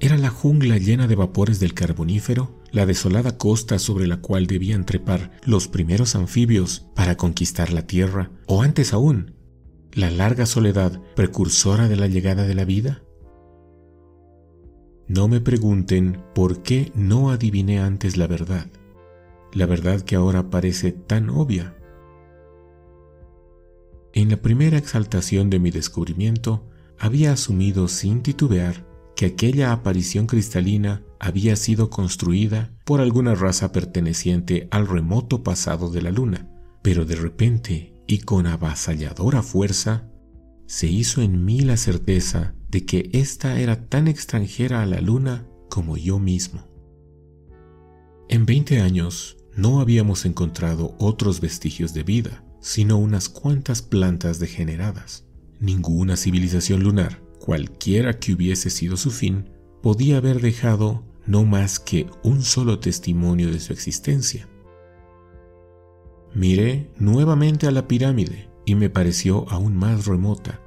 ¿Era 0.02 0.18
la 0.18 0.30
jungla 0.30 0.78
llena 0.78 1.08
de 1.08 1.16
vapores 1.16 1.62
del 1.62 1.74
carbonífero 1.74 2.62
la 2.72 2.86
desolada 2.86 3.38
costa 3.38 3.80
sobre 3.80 4.06
la 4.06 4.18
cual 4.18 4.48
debían 4.48 4.86
trepar 4.86 5.32
los 5.46 5.70
primeros 5.70 6.16
anfibios 6.16 6.88
para 6.94 7.16
conquistar 7.16 7.72
la 7.72 7.88
Tierra, 7.88 8.32
o 8.48 8.62
antes 8.62 8.92
aún, 8.92 9.36
la 9.94 10.12
larga 10.12 10.46
soledad 10.46 11.02
precursora 11.16 11.88
de 11.88 11.96
la 11.96 12.08
llegada 12.08 12.46
de 12.46 12.54
la 12.54 12.66
vida? 12.66 13.05
No 15.08 15.28
me 15.28 15.40
pregunten 15.40 16.24
por 16.34 16.64
qué 16.64 16.92
no 16.96 17.30
adiviné 17.30 17.80
antes 17.80 18.18
la 18.18 18.26
verdad, 18.26 18.68
la 19.54 19.68
verdad 19.68 20.02
que 20.02 20.16
ahora 20.16 20.50
parece 20.50 20.92
tan 20.92 21.30
obvia. 21.30 21.76
En 24.14 24.30
la 24.30 24.38
primera 24.38 24.78
exaltación 24.78 25.52
de 25.52 25.60
mi 25.60 25.70
descubrimiento, 25.70 26.64
había 26.98 27.34
asumido 27.34 27.88
sin 27.88 28.24
titubear 28.24 28.88
que 29.16 29.28
aquella 29.28 29.72
aparición 29.72 30.26
cristalina 30.26 31.04
había 31.20 31.56
sido 31.56 31.90
construida 31.90 32.74
por 32.84 33.00
alguna 33.00 33.36
raza 33.36 33.72
perteneciente 33.72 34.68
al 34.72 34.88
remoto 34.88 35.44
pasado 35.44 35.92
de 35.92 36.02
la 36.02 36.12
luna, 36.12 36.50
pero 36.82 37.06
de 37.06 37.16
repente 37.16 37.94
y 38.08 38.20
con 38.20 38.48
avasalladora 38.48 39.44
fuerza, 39.44 40.10
se 40.66 40.88
hizo 40.88 41.22
en 41.22 41.46
mí 41.46 41.62
la 41.62 41.78
certeza 41.78 42.55
de 42.76 42.86
que 42.86 43.10
ésta 43.14 43.58
era 43.62 43.88
tan 43.88 44.10
extranjera 44.10 44.82
a 44.82 44.86
la 44.86 45.00
luna 45.00 45.48
como 45.70 45.96
yo 45.96 46.20
mismo. 46.20 46.68
En 48.28 48.46
20 48.46 48.82
años 48.82 49.38
no 49.56 49.80
habíamos 49.80 50.26
encontrado 50.26 50.94
otros 51.00 51.40
vestigios 51.40 51.94
de 51.94 52.04
vida, 52.04 52.44
sino 52.60 52.98
unas 52.98 53.30
cuantas 53.30 53.82
plantas 53.82 54.40
degeneradas. 54.40 55.24
Ninguna 55.62 56.18
civilización 56.18 56.84
lunar, 56.84 57.22
cualquiera 57.40 58.20
que 58.20 58.34
hubiese 58.34 58.70
sido 58.70 58.98
su 58.98 59.10
fin, 59.10 59.52
podía 59.82 60.18
haber 60.18 60.42
dejado 60.42 61.02
no 61.26 61.46
más 61.46 61.80
que 61.80 62.08
un 62.24 62.42
solo 62.42 62.80
testimonio 62.80 63.52
de 63.52 63.62
su 63.62 63.72
existencia. 63.72 64.50
Miré 66.34 66.92
nuevamente 67.00 67.68
a 67.68 67.72
la 67.72 67.88
pirámide 67.88 68.50
y 68.66 68.76
me 68.76 68.90
pareció 68.90 69.50
aún 69.50 69.78
más 69.78 70.08
remota, 70.08 70.60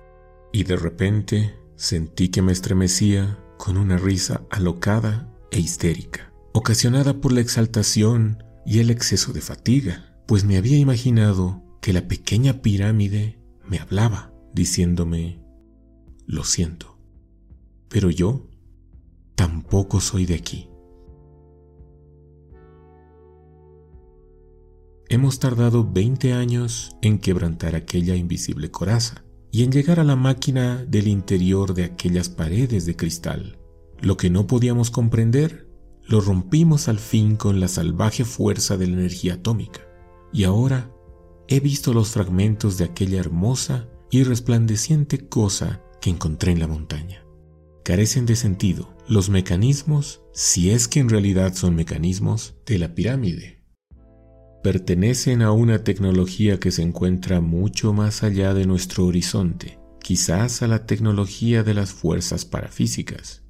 y 0.55 0.64
de 0.64 0.77
repente 0.77 1.59
sentí 1.79 2.29
que 2.29 2.43
me 2.43 2.51
estremecía 2.51 3.38
con 3.57 3.77
una 3.79 3.97
risa 3.97 4.43
alocada 4.51 5.33
e 5.53 5.61
histérica, 5.61 6.33
ocasionada 6.53 7.21
por 7.21 7.33
la 7.33 7.41
exaltación 7.41 8.43
y 8.67 8.81
el 8.81 8.91
exceso 8.91 9.33
de 9.33 9.41
fatiga, 9.41 10.21
pues 10.27 10.45
me 10.45 10.57
había 10.57 10.77
imaginado 10.77 11.62
que 11.81 11.93
la 11.93 12.07
pequeña 12.09 12.62
pirámide 12.62 13.38
me 13.64 13.79
hablaba, 13.79 14.33
diciéndome, 14.53 15.41
lo 16.27 16.43
siento, 16.43 16.99
pero 17.88 18.11
yo 18.11 18.51
tampoco 19.37 20.01
soy 20.01 20.27
de 20.27 20.35
aquí. 20.35 20.69
Hemos 25.09 25.38
tardado 25.38 25.88
20 25.91 26.33
años 26.33 26.97
en 27.03 27.19
quebrantar 27.19 27.77
aquella 27.77 28.17
invisible 28.17 28.71
coraza 28.71 29.25
y 29.50 29.62
en 29.62 29.72
llegar 29.72 30.00
a 30.00 30.04
la 30.04 30.16
máquina 30.16 30.84
del 30.84 31.08
interior 31.08 31.74
de 31.74 31.84
aquellas 31.84 32.28
paredes 32.28 32.87
de 32.87 32.96
cristal. 32.96 33.58
Lo 34.00 34.16
que 34.16 34.30
no 34.30 34.46
podíamos 34.46 34.90
comprender, 34.90 35.68
lo 36.04 36.20
rompimos 36.20 36.88
al 36.88 36.98
fin 36.98 37.37
con 37.37 37.61
la 37.61 37.68
salvaje 37.68 38.24
fuerza 38.24 38.76
de 38.76 38.87
la 38.87 38.94
energía 38.94 39.34
atómica. 39.34 39.80
Y 40.32 40.44
ahora 40.44 40.92
he 41.48 41.61
visto 41.61 41.92
los 41.92 42.11
fragmentos 42.11 42.78
de 42.78 42.84
aquella 42.84 43.20
hermosa 43.20 43.88
y 44.11 44.22
resplandeciente 44.22 45.28
cosa 45.28 45.82
que 46.00 46.11
encontré 46.11 46.52
en 46.52 46.61
la 46.61 46.68
montaña. 46.68 47.24
Carecen 47.84 48.26
de 48.26 48.37
sentido 48.37 48.94
los 49.08 49.30
mecanismos, 49.30 50.22
si 50.32 50.70
es 50.70 50.88
que 50.88 51.00
en 51.00 51.08
realidad 51.08 51.54
son 51.54 51.74
mecanismos, 51.74 52.54
de 52.66 52.78
la 52.78 52.94
pirámide 52.94 53.58
pertenecen 54.68 55.40
a 55.40 55.50
una 55.50 55.83
tecnología 55.83 56.61
que 56.61 56.70
se 56.70 56.83
encuentra 56.83 57.40
mucho 57.40 57.94
más 57.94 58.22
allá 58.22 58.52
de 58.52 58.66
nuestro 58.66 59.07
horizonte, 59.07 59.78
quizás 59.98 60.61
a 60.61 60.68
la 60.68 60.85
tecnología 60.85 61.62
de 61.62 61.72
las 61.72 61.94
fuerzas 61.94 62.44
parafísicas. 62.44 63.42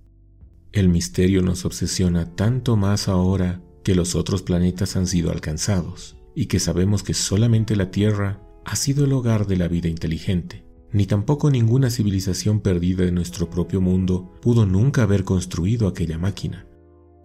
El 0.71 0.89
misterio 0.89 1.43
nos 1.43 1.65
obsesiona 1.65 2.37
tanto 2.37 2.77
más 2.77 3.09
ahora 3.09 3.61
que 3.83 3.97
los 3.97 4.15
otros 4.15 4.43
planetas 4.43 4.95
han 4.95 5.09
sido 5.09 5.33
alcanzados 5.33 6.17
y 6.37 6.47
que 6.47 6.61
sabemos 6.61 7.03
que 7.03 7.15
solamente 7.15 7.75
la 7.75 7.91
Tierra 7.91 8.41
ha 8.65 8.77
sido 8.77 9.05
el 9.05 9.13
hogar 9.13 9.49
de 9.49 9.57
la 9.57 9.67
vida 9.67 9.89
inteligente, 9.89 10.65
ni 10.93 11.07
tampoco 11.07 11.51
ninguna 11.51 11.91
civilización 11.91 12.61
perdida 12.61 13.05
de 13.05 13.11
nuestro 13.11 13.51
propio 13.51 13.81
mundo 13.81 14.39
pudo 14.41 14.67
nunca 14.67 15.03
haber 15.03 15.25
construido 15.25 15.89
aquella 15.89 16.17
máquina 16.17 16.68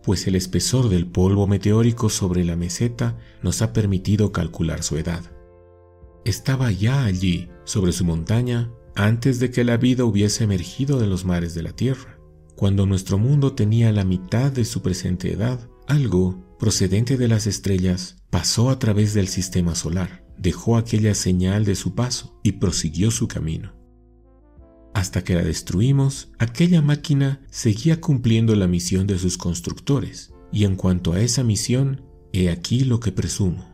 pues 0.04 0.28
el 0.28 0.36
espesor 0.36 0.90
del 0.90 1.08
polvo 1.08 1.48
meteórico 1.48 2.10
sobre 2.10 2.44
la 2.44 2.56
meseta 2.56 3.18
nos 3.42 3.62
ha 3.62 3.74
permitido 3.74 4.32
calcular 4.32 4.84
su 4.84 4.98
edad. 4.98 5.24
Estaba 6.26 6.72
ya 6.72 7.06
allí, 7.06 7.50
sobre 7.64 7.92
su 7.92 8.06
montaña, 8.06 8.72
antes 8.96 9.40
de 9.40 9.52
que 9.52 9.64
la 9.64 9.78
vida 9.78 10.06
hubiese 10.06 10.44
emergido 10.44 11.00
de 11.00 11.08
los 11.08 11.26
mares 11.26 11.54
de 11.54 11.64
la 11.64 11.74
Tierra. 11.74 12.20
Cuando 12.56 12.86
nuestro 12.86 13.18
mundo 13.18 13.54
tenía 13.54 13.92
la 13.92 14.06
mitad 14.06 14.52
de 14.52 14.66
su 14.66 14.82
presente 14.82 15.32
edad, 15.32 15.70
algo, 15.88 16.56
procedente 16.60 17.18
de 17.18 17.28
las 17.28 17.48
estrellas, 17.48 18.18
pasó 18.30 18.70
a 18.70 18.80
través 18.80 19.14
del 19.14 19.28
sistema 19.28 19.76
solar, 19.76 20.26
dejó 20.38 20.78
aquella 20.78 21.16
señal 21.16 21.66
de 21.66 21.76
su 21.76 21.96
paso 21.96 22.40
y 22.44 22.54
prosiguió 22.54 23.12
su 23.12 23.28
camino. 23.28 23.83
Hasta 24.94 25.24
que 25.24 25.34
la 25.34 25.42
destruimos, 25.42 26.30
aquella 26.38 26.82
máquina 26.82 27.42
seguía 27.50 28.00
cumpliendo 28.00 28.56
la 28.56 28.68
misión 28.68 29.08
de 29.08 29.18
sus 29.18 29.38
constructores, 29.38 30.34
y 30.52 30.66
en 30.66 30.76
cuanto 30.76 31.14
a 31.14 31.20
esa 31.20 31.44
misión, 31.44 32.04
he 32.32 32.50
aquí 32.50 32.82
lo 32.82 33.00
que 33.00 33.12
presumo. 33.12 33.74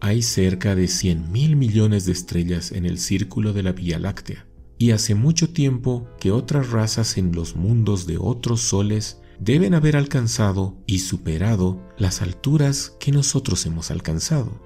Hay 0.00 0.22
cerca 0.22 0.74
de 0.74 0.88
100 0.88 1.30
mil 1.30 1.54
millones 1.54 2.04
de 2.04 2.12
estrellas 2.12 2.72
en 2.72 2.84
el 2.84 2.98
círculo 2.98 3.52
de 3.52 3.62
la 3.62 3.70
Vía 3.70 4.00
Láctea, 4.00 4.48
y 4.76 4.90
hace 4.90 5.14
mucho 5.14 5.50
tiempo 5.50 6.08
que 6.18 6.32
otras 6.32 6.70
razas 6.70 7.16
en 7.16 7.30
los 7.30 7.54
mundos 7.54 8.06
de 8.06 8.18
otros 8.18 8.60
soles 8.62 9.20
deben 9.38 9.74
haber 9.74 9.96
alcanzado 9.96 10.76
y 10.86 10.98
superado 10.98 11.80
las 11.96 12.22
alturas 12.22 12.96
que 12.98 13.12
nosotros 13.12 13.64
hemos 13.66 13.92
alcanzado. 13.92 14.60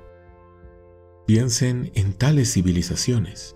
Piensen 1.27 1.91
en 1.95 2.15
tales 2.15 2.55
civilizaciones 2.55 3.56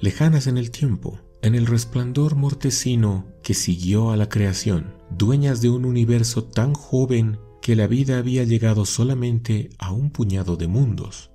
lejanas 0.00 0.46
en 0.46 0.56
el 0.58 0.70
tiempo, 0.70 1.20
en 1.42 1.54
el 1.54 1.66
resplandor 1.66 2.34
mortecino 2.34 3.26
que 3.42 3.54
siguió 3.54 4.10
a 4.10 4.16
la 4.16 4.28
creación, 4.28 4.94
dueñas 5.10 5.60
de 5.60 5.70
un 5.70 5.84
universo 5.84 6.44
tan 6.44 6.74
joven 6.74 7.38
que 7.60 7.76
la 7.76 7.86
vida 7.86 8.18
había 8.18 8.44
llegado 8.44 8.86
solamente 8.86 9.70
a 9.78 9.92
un 9.92 10.10
puñado 10.10 10.56
de 10.56 10.68
mundos. 10.68 11.30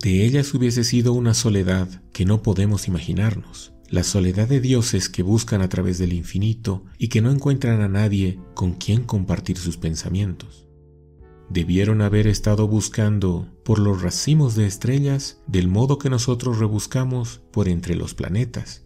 De 0.00 0.24
ellas 0.24 0.54
hubiese 0.54 0.84
sido 0.84 1.12
una 1.12 1.34
soledad 1.34 1.88
que 2.12 2.24
no 2.24 2.42
podemos 2.42 2.86
imaginarnos, 2.86 3.72
la 3.88 4.04
soledad 4.04 4.46
de 4.46 4.60
dioses 4.60 5.08
que 5.08 5.24
buscan 5.24 5.60
a 5.60 5.68
través 5.68 5.98
del 5.98 6.12
infinito 6.12 6.84
y 6.98 7.08
que 7.08 7.20
no 7.20 7.32
encuentran 7.32 7.80
a 7.80 7.88
nadie 7.88 8.38
con 8.54 8.74
quien 8.74 9.02
compartir 9.02 9.56
sus 9.56 9.76
pensamientos 9.76 10.67
debieron 11.50 12.02
haber 12.02 12.26
estado 12.26 12.68
buscando 12.68 13.48
por 13.64 13.78
los 13.78 14.02
racimos 14.02 14.54
de 14.54 14.66
estrellas 14.66 15.40
del 15.46 15.68
modo 15.68 15.98
que 15.98 16.10
nosotros 16.10 16.58
rebuscamos 16.58 17.40
por 17.52 17.68
entre 17.68 17.96
los 17.96 18.14
planetas. 18.14 18.84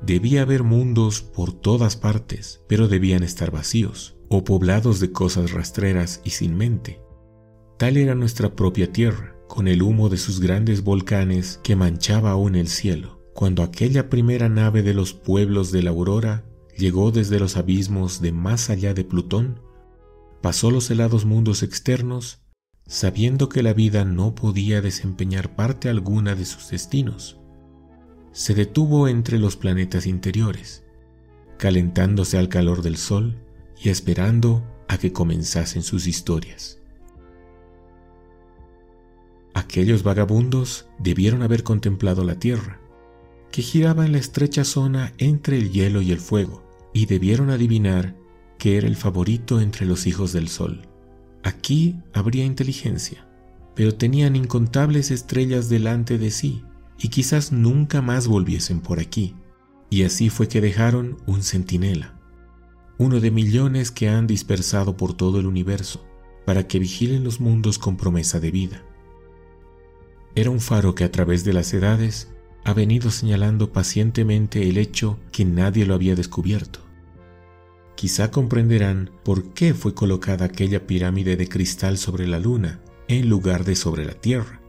Debía 0.00 0.42
haber 0.42 0.62
mundos 0.62 1.22
por 1.22 1.52
todas 1.52 1.96
partes, 1.96 2.62
pero 2.68 2.88
debían 2.88 3.22
estar 3.22 3.50
vacíos 3.50 4.16
o 4.28 4.44
poblados 4.44 5.00
de 5.00 5.10
cosas 5.10 5.52
rastreras 5.52 6.20
y 6.24 6.30
sin 6.30 6.56
mente. 6.56 7.00
Tal 7.78 7.96
era 7.96 8.14
nuestra 8.14 8.54
propia 8.54 8.92
Tierra, 8.92 9.36
con 9.48 9.68
el 9.68 9.82
humo 9.82 10.08
de 10.08 10.18
sus 10.18 10.40
grandes 10.40 10.84
volcanes 10.84 11.60
que 11.62 11.76
manchaba 11.76 12.30
aún 12.30 12.54
el 12.54 12.68
cielo, 12.68 13.22
cuando 13.34 13.62
aquella 13.62 14.08
primera 14.10 14.48
nave 14.48 14.82
de 14.82 14.94
los 14.94 15.14
pueblos 15.14 15.72
de 15.72 15.82
la 15.82 15.90
aurora 15.90 16.44
llegó 16.76 17.10
desde 17.10 17.40
los 17.40 17.56
abismos 17.56 18.20
de 18.20 18.32
más 18.32 18.70
allá 18.70 18.94
de 18.94 19.04
Plutón 19.04 19.60
pasó 20.40 20.70
los 20.70 20.90
helados 20.90 21.24
mundos 21.24 21.62
externos 21.62 22.42
sabiendo 22.88 23.50
que 23.50 23.62
la 23.62 23.74
vida 23.74 24.04
no 24.04 24.34
podía 24.34 24.80
desempeñar 24.80 25.54
parte 25.54 25.90
alguna 25.90 26.34
de 26.34 26.46
sus 26.46 26.70
destinos. 26.70 27.38
Se 28.32 28.54
detuvo 28.54 29.08
entre 29.08 29.38
los 29.38 29.56
planetas 29.56 30.06
interiores, 30.06 30.84
calentándose 31.58 32.38
al 32.38 32.48
calor 32.48 32.82
del 32.82 32.96
sol 32.96 33.36
y 33.78 33.90
esperando 33.90 34.64
a 34.88 34.96
que 34.96 35.12
comenzasen 35.12 35.82
sus 35.82 36.06
historias. 36.06 36.80
Aquellos 39.52 40.02
vagabundos 40.02 40.86
debieron 40.98 41.42
haber 41.42 41.64
contemplado 41.64 42.24
la 42.24 42.38
Tierra, 42.38 42.80
que 43.50 43.60
giraba 43.60 44.06
en 44.06 44.12
la 44.12 44.18
estrecha 44.18 44.64
zona 44.64 45.12
entre 45.18 45.58
el 45.58 45.72
hielo 45.72 46.00
y 46.00 46.10
el 46.10 46.20
fuego, 46.20 46.64
y 46.94 47.04
debieron 47.06 47.50
adivinar 47.50 48.14
que 48.58 48.76
era 48.76 48.86
el 48.86 48.96
favorito 48.96 49.60
entre 49.60 49.86
los 49.86 50.06
hijos 50.06 50.32
del 50.32 50.48
sol. 50.48 50.82
Aquí 51.42 51.96
habría 52.12 52.44
inteligencia, 52.44 53.26
pero 53.74 53.94
tenían 53.94 54.36
incontables 54.36 55.10
estrellas 55.10 55.68
delante 55.68 56.18
de 56.18 56.30
sí 56.30 56.64
y 56.98 57.08
quizás 57.08 57.52
nunca 57.52 58.02
más 58.02 58.26
volviesen 58.26 58.80
por 58.80 58.98
aquí. 58.98 59.34
Y 59.90 60.02
así 60.02 60.28
fue 60.28 60.48
que 60.48 60.60
dejaron 60.60 61.16
un 61.26 61.42
centinela, 61.42 62.18
uno 62.98 63.20
de 63.20 63.30
millones 63.30 63.90
que 63.90 64.08
han 64.08 64.26
dispersado 64.26 64.96
por 64.96 65.14
todo 65.14 65.38
el 65.38 65.46
universo, 65.46 66.04
para 66.44 66.66
que 66.66 66.78
vigilen 66.78 67.24
los 67.24 67.40
mundos 67.40 67.78
con 67.78 67.96
promesa 67.96 68.40
de 68.40 68.50
vida. 68.50 68.82
Era 70.34 70.50
un 70.50 70.60
faro 70.60 70.94
que 70.94 71.04
a 71.04 71.10
través 71.10 71.44
de 71.44 71.52
las 71.52 71.72
edades 71.72 72.28
ha 72.64 72.74
venido 72.74 73.10
señalando 73.10 73.72
pacientemente 73.72 74.68
el 74.68 74.76
hecho 74.76 75.18
que 75.32 75.44
nadie 75.44 75.86
lo 75.86 75.94
había 75.94 76.14
descubierto. 76.14 76.87
Quizá 77.98 78.30
comprenderán 78.30 79.10
por 79.24 79.52
qué 79.54 79.74
fue 79.74 79.92
colocada 79.92 80.44
aquella 80.44 80.86
pirámide 80.86 81.36
de 81.36 81.48
cristal 81.48 81.98
sobre 81.98 82.28
la 82.28 82.38
luna 82.38 82.80
en 83.08 83.28
lugar 83.28 83.64
de 83.64 83.74
sobre 83.74 84.04
la 84.04 84.14
Tierra. 84.14 84.60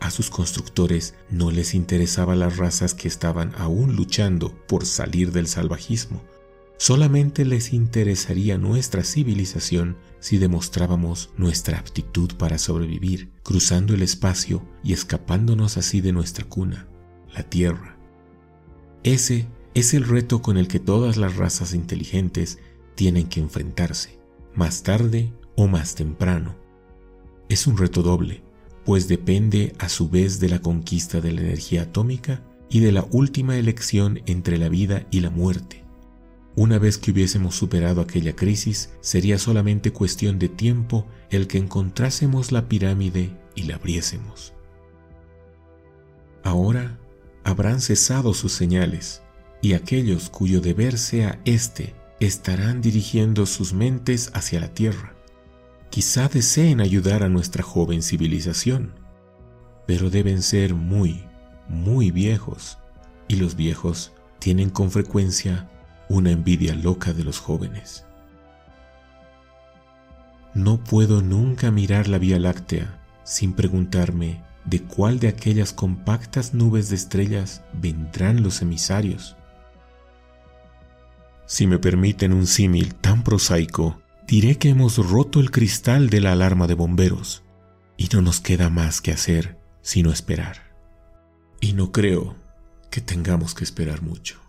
A 0.00 0.10
sus 0.10 0.28
constructores 0.28 1.14
no 1.30 1.50
les 1.50 1.72
interesaban 1.72 2.40
las 2.40 2.58
razas 2.58 2.92
que 2.92 3.08
estaban 3.08 3.54
aún 3.56 3.96
luchando 3.96 4.54
por 4.68 4.84
salir 4.84 5.32
del 5.32 5.46
salvajismo. 5.46 6.22
Solamente 6.76 7.46
les 7.46 7.72
interesaría 7.72 8.58
nuestra 8.58 9.02
civilización 9.02 9.96
si 10.20 10.36
demostrábamos 10.36 11.30
nuestra 11.38 11.78
aptitud 11.78 12.34
para 12.34 12.58
sobrevivir, 12.58 13.30
cruzando 13.44 13.94
el 13.94 14.02
espacio 14.02 14.62
y 14.84 14.92
escapándonos 14.92 15.78
así 15.78 16.02
de 16.02 16.12
nuestra 16.12 16.44
cuna, 16.44 16.86
la 17.34 17.44
Tierra. 17.44 17.96
Ese 19.04 19.46
es 19.76 19.92
el 19.92 20.04
reto 20.04 20.40
con 20.40 20.56
el 20.56 20.68
que 20.68 20.80
todas 20.80 21.18
las 21.18 21.36
razas 21.36 21.74
inteligentes 21.74 22.58
tienen 22.94 23.28
que 23.28 23.40
enfrentarse, 23.40 24.18
más 24.54 24.82
tarde 24.82 25.34
o 25.54 25.66
más 25.66 25.94
temprano. 25.94 26.56
Es 27.50 27.66
un 27.66 27.76
reto 27.76 28.02
doble, 28.02 28.42
pues 28.86 29.06
depende 29.06 29.74
a 29.78 29.90
su 29.90 30.08
vez 30.08 30.40
de 30.40 30.48
la 30.48 30.60
conquista 30.62 31.20
de 31.20 31.32
la 31.32 31.42
energía 31.42 31.82
atómica 31.82 32.42
y 32.70 32.80
de 32.80 32.90
la 32.90 33.06
última 33.10 33.58
elección 33.58 34.22
entre 34.24 34.56
la 34.56 34.70
vida 34.70 35.06
y 35.10 35.20
la 35.20 35.28
muerte. 35.28 35.84
Una 36.54 36.78
vez 36.78 36.96
que 36.96 37.10
hubiésemos 37.10 37.54
superado 37.54 38.00
aquella 38.00 38.34
crisis, 38.34 38.94
sería 39.02 39.38
solamente 39.38 39.92
cuestión 39.92 40.38
de 40.38 40.48
tiempo 40.48 41.06
el 41.28 41.48
que 41.48 41.58
encontrásemos 41.58 42.50
la 42.50 42.66
pirámide 42.66 43.38
y 43.54 43.64
la 43.64 43.74
abriésemos. 43.74 44.54
Ahora 46.44 46.98
habrán 47.44 47.82
cesado 47.82 48.32
sus 48.32 48.52
señales, 48.52 49.20
y 49.66 49.74
aquellos 49.74 50.30
cuyo 50.30 50.60
deber 50.60 50.96
sea 50.96 51.40
este 51.44 51.96
estarán 52.20 52.80
dirigiendo 52.80 53.46
sus 53.46 53.72
mentes 53.72 54.30
hacia 54.32 54.60
la 54.60 54.68
tierra. 54.68 55.16
Quizá 55.90 56.28
deseen 56.28 56.80
ayudar 56.80 57.24
a 57.24 57.28
nuestra 57.28 57.64
joven 57.64 58.00
civilización, 58.00 58.92
pero 59.84 60.08
deben 60.08 60.42
ser 60.42 60.74
muy, 60.74 61.24
muy 61.68 62.12
viejos, 62.12 62.78
y 63.26 63.34
los 63.36 63.56
viejos 63.56 64.12
tienen 64.38 64.70
con 64.70 64.92
frecuencia 64.92 65.68
una 66.08 66.30
envidia 66.30 66.76
loca 66.76 67.12
de 67.12 67.24
los 67.24 67.40
jóvenes. 67.40 68.04
No 70.54 70.78
puedo 70.78 71.22
nunca 71.22 71.72
mirar 71.72 72.06
la 72.06 72.18
Vía 72.18 72.38
Láctea 72.38 73.02
sin 73.24 73.52
preguntarme 73.52 74.44
de 74.64 74.80
cuál 74.84 75.18
de 75.18 75.26
aquellas 75.26 75.72
compactas 75.72 76.54
nubes 76.54 76.88
de 76.88 76.94
estrellas 76.94 77.64
vendrán 77.72 78.44
los 78.44 78.62
emisarios. 78.62 79.35
Si 81.46 81.66
me 81.66 81.78
permiten 81.78 82.32
un 82.32 82.46
símil 82.46 82.94
tan 82.94 83.22
prosaico, 83.22 84.00
diré 84.26 84.58
que 84.58 84.68
hemos 84.68 84.98
roto 84.98 85.40
el 85.40 85.50
cristal 85.50 86.10
de 86.10 86.20
la 86.20 86.32
alarma 86.32 86.66
de 86.66 86.74
bomberos 86.74 87.44
y 87.96 88.08
no 88.12 88.20
nos 88.20 88.40
queda 88.40 88.68
más 88.68 89.00
que 89.00 89.12
hacer 89.12 89.58
sino 89.80 90.10
esperar. 90.10 90.74
Y 91.60 91.72
no 91.72 91.92
creo 91.92 92.36
que 92.90 93.00
tengamos 93.00 93.54
que 93.54 93.62
esperar 93.62 94.02
mucho. 94.02 94.45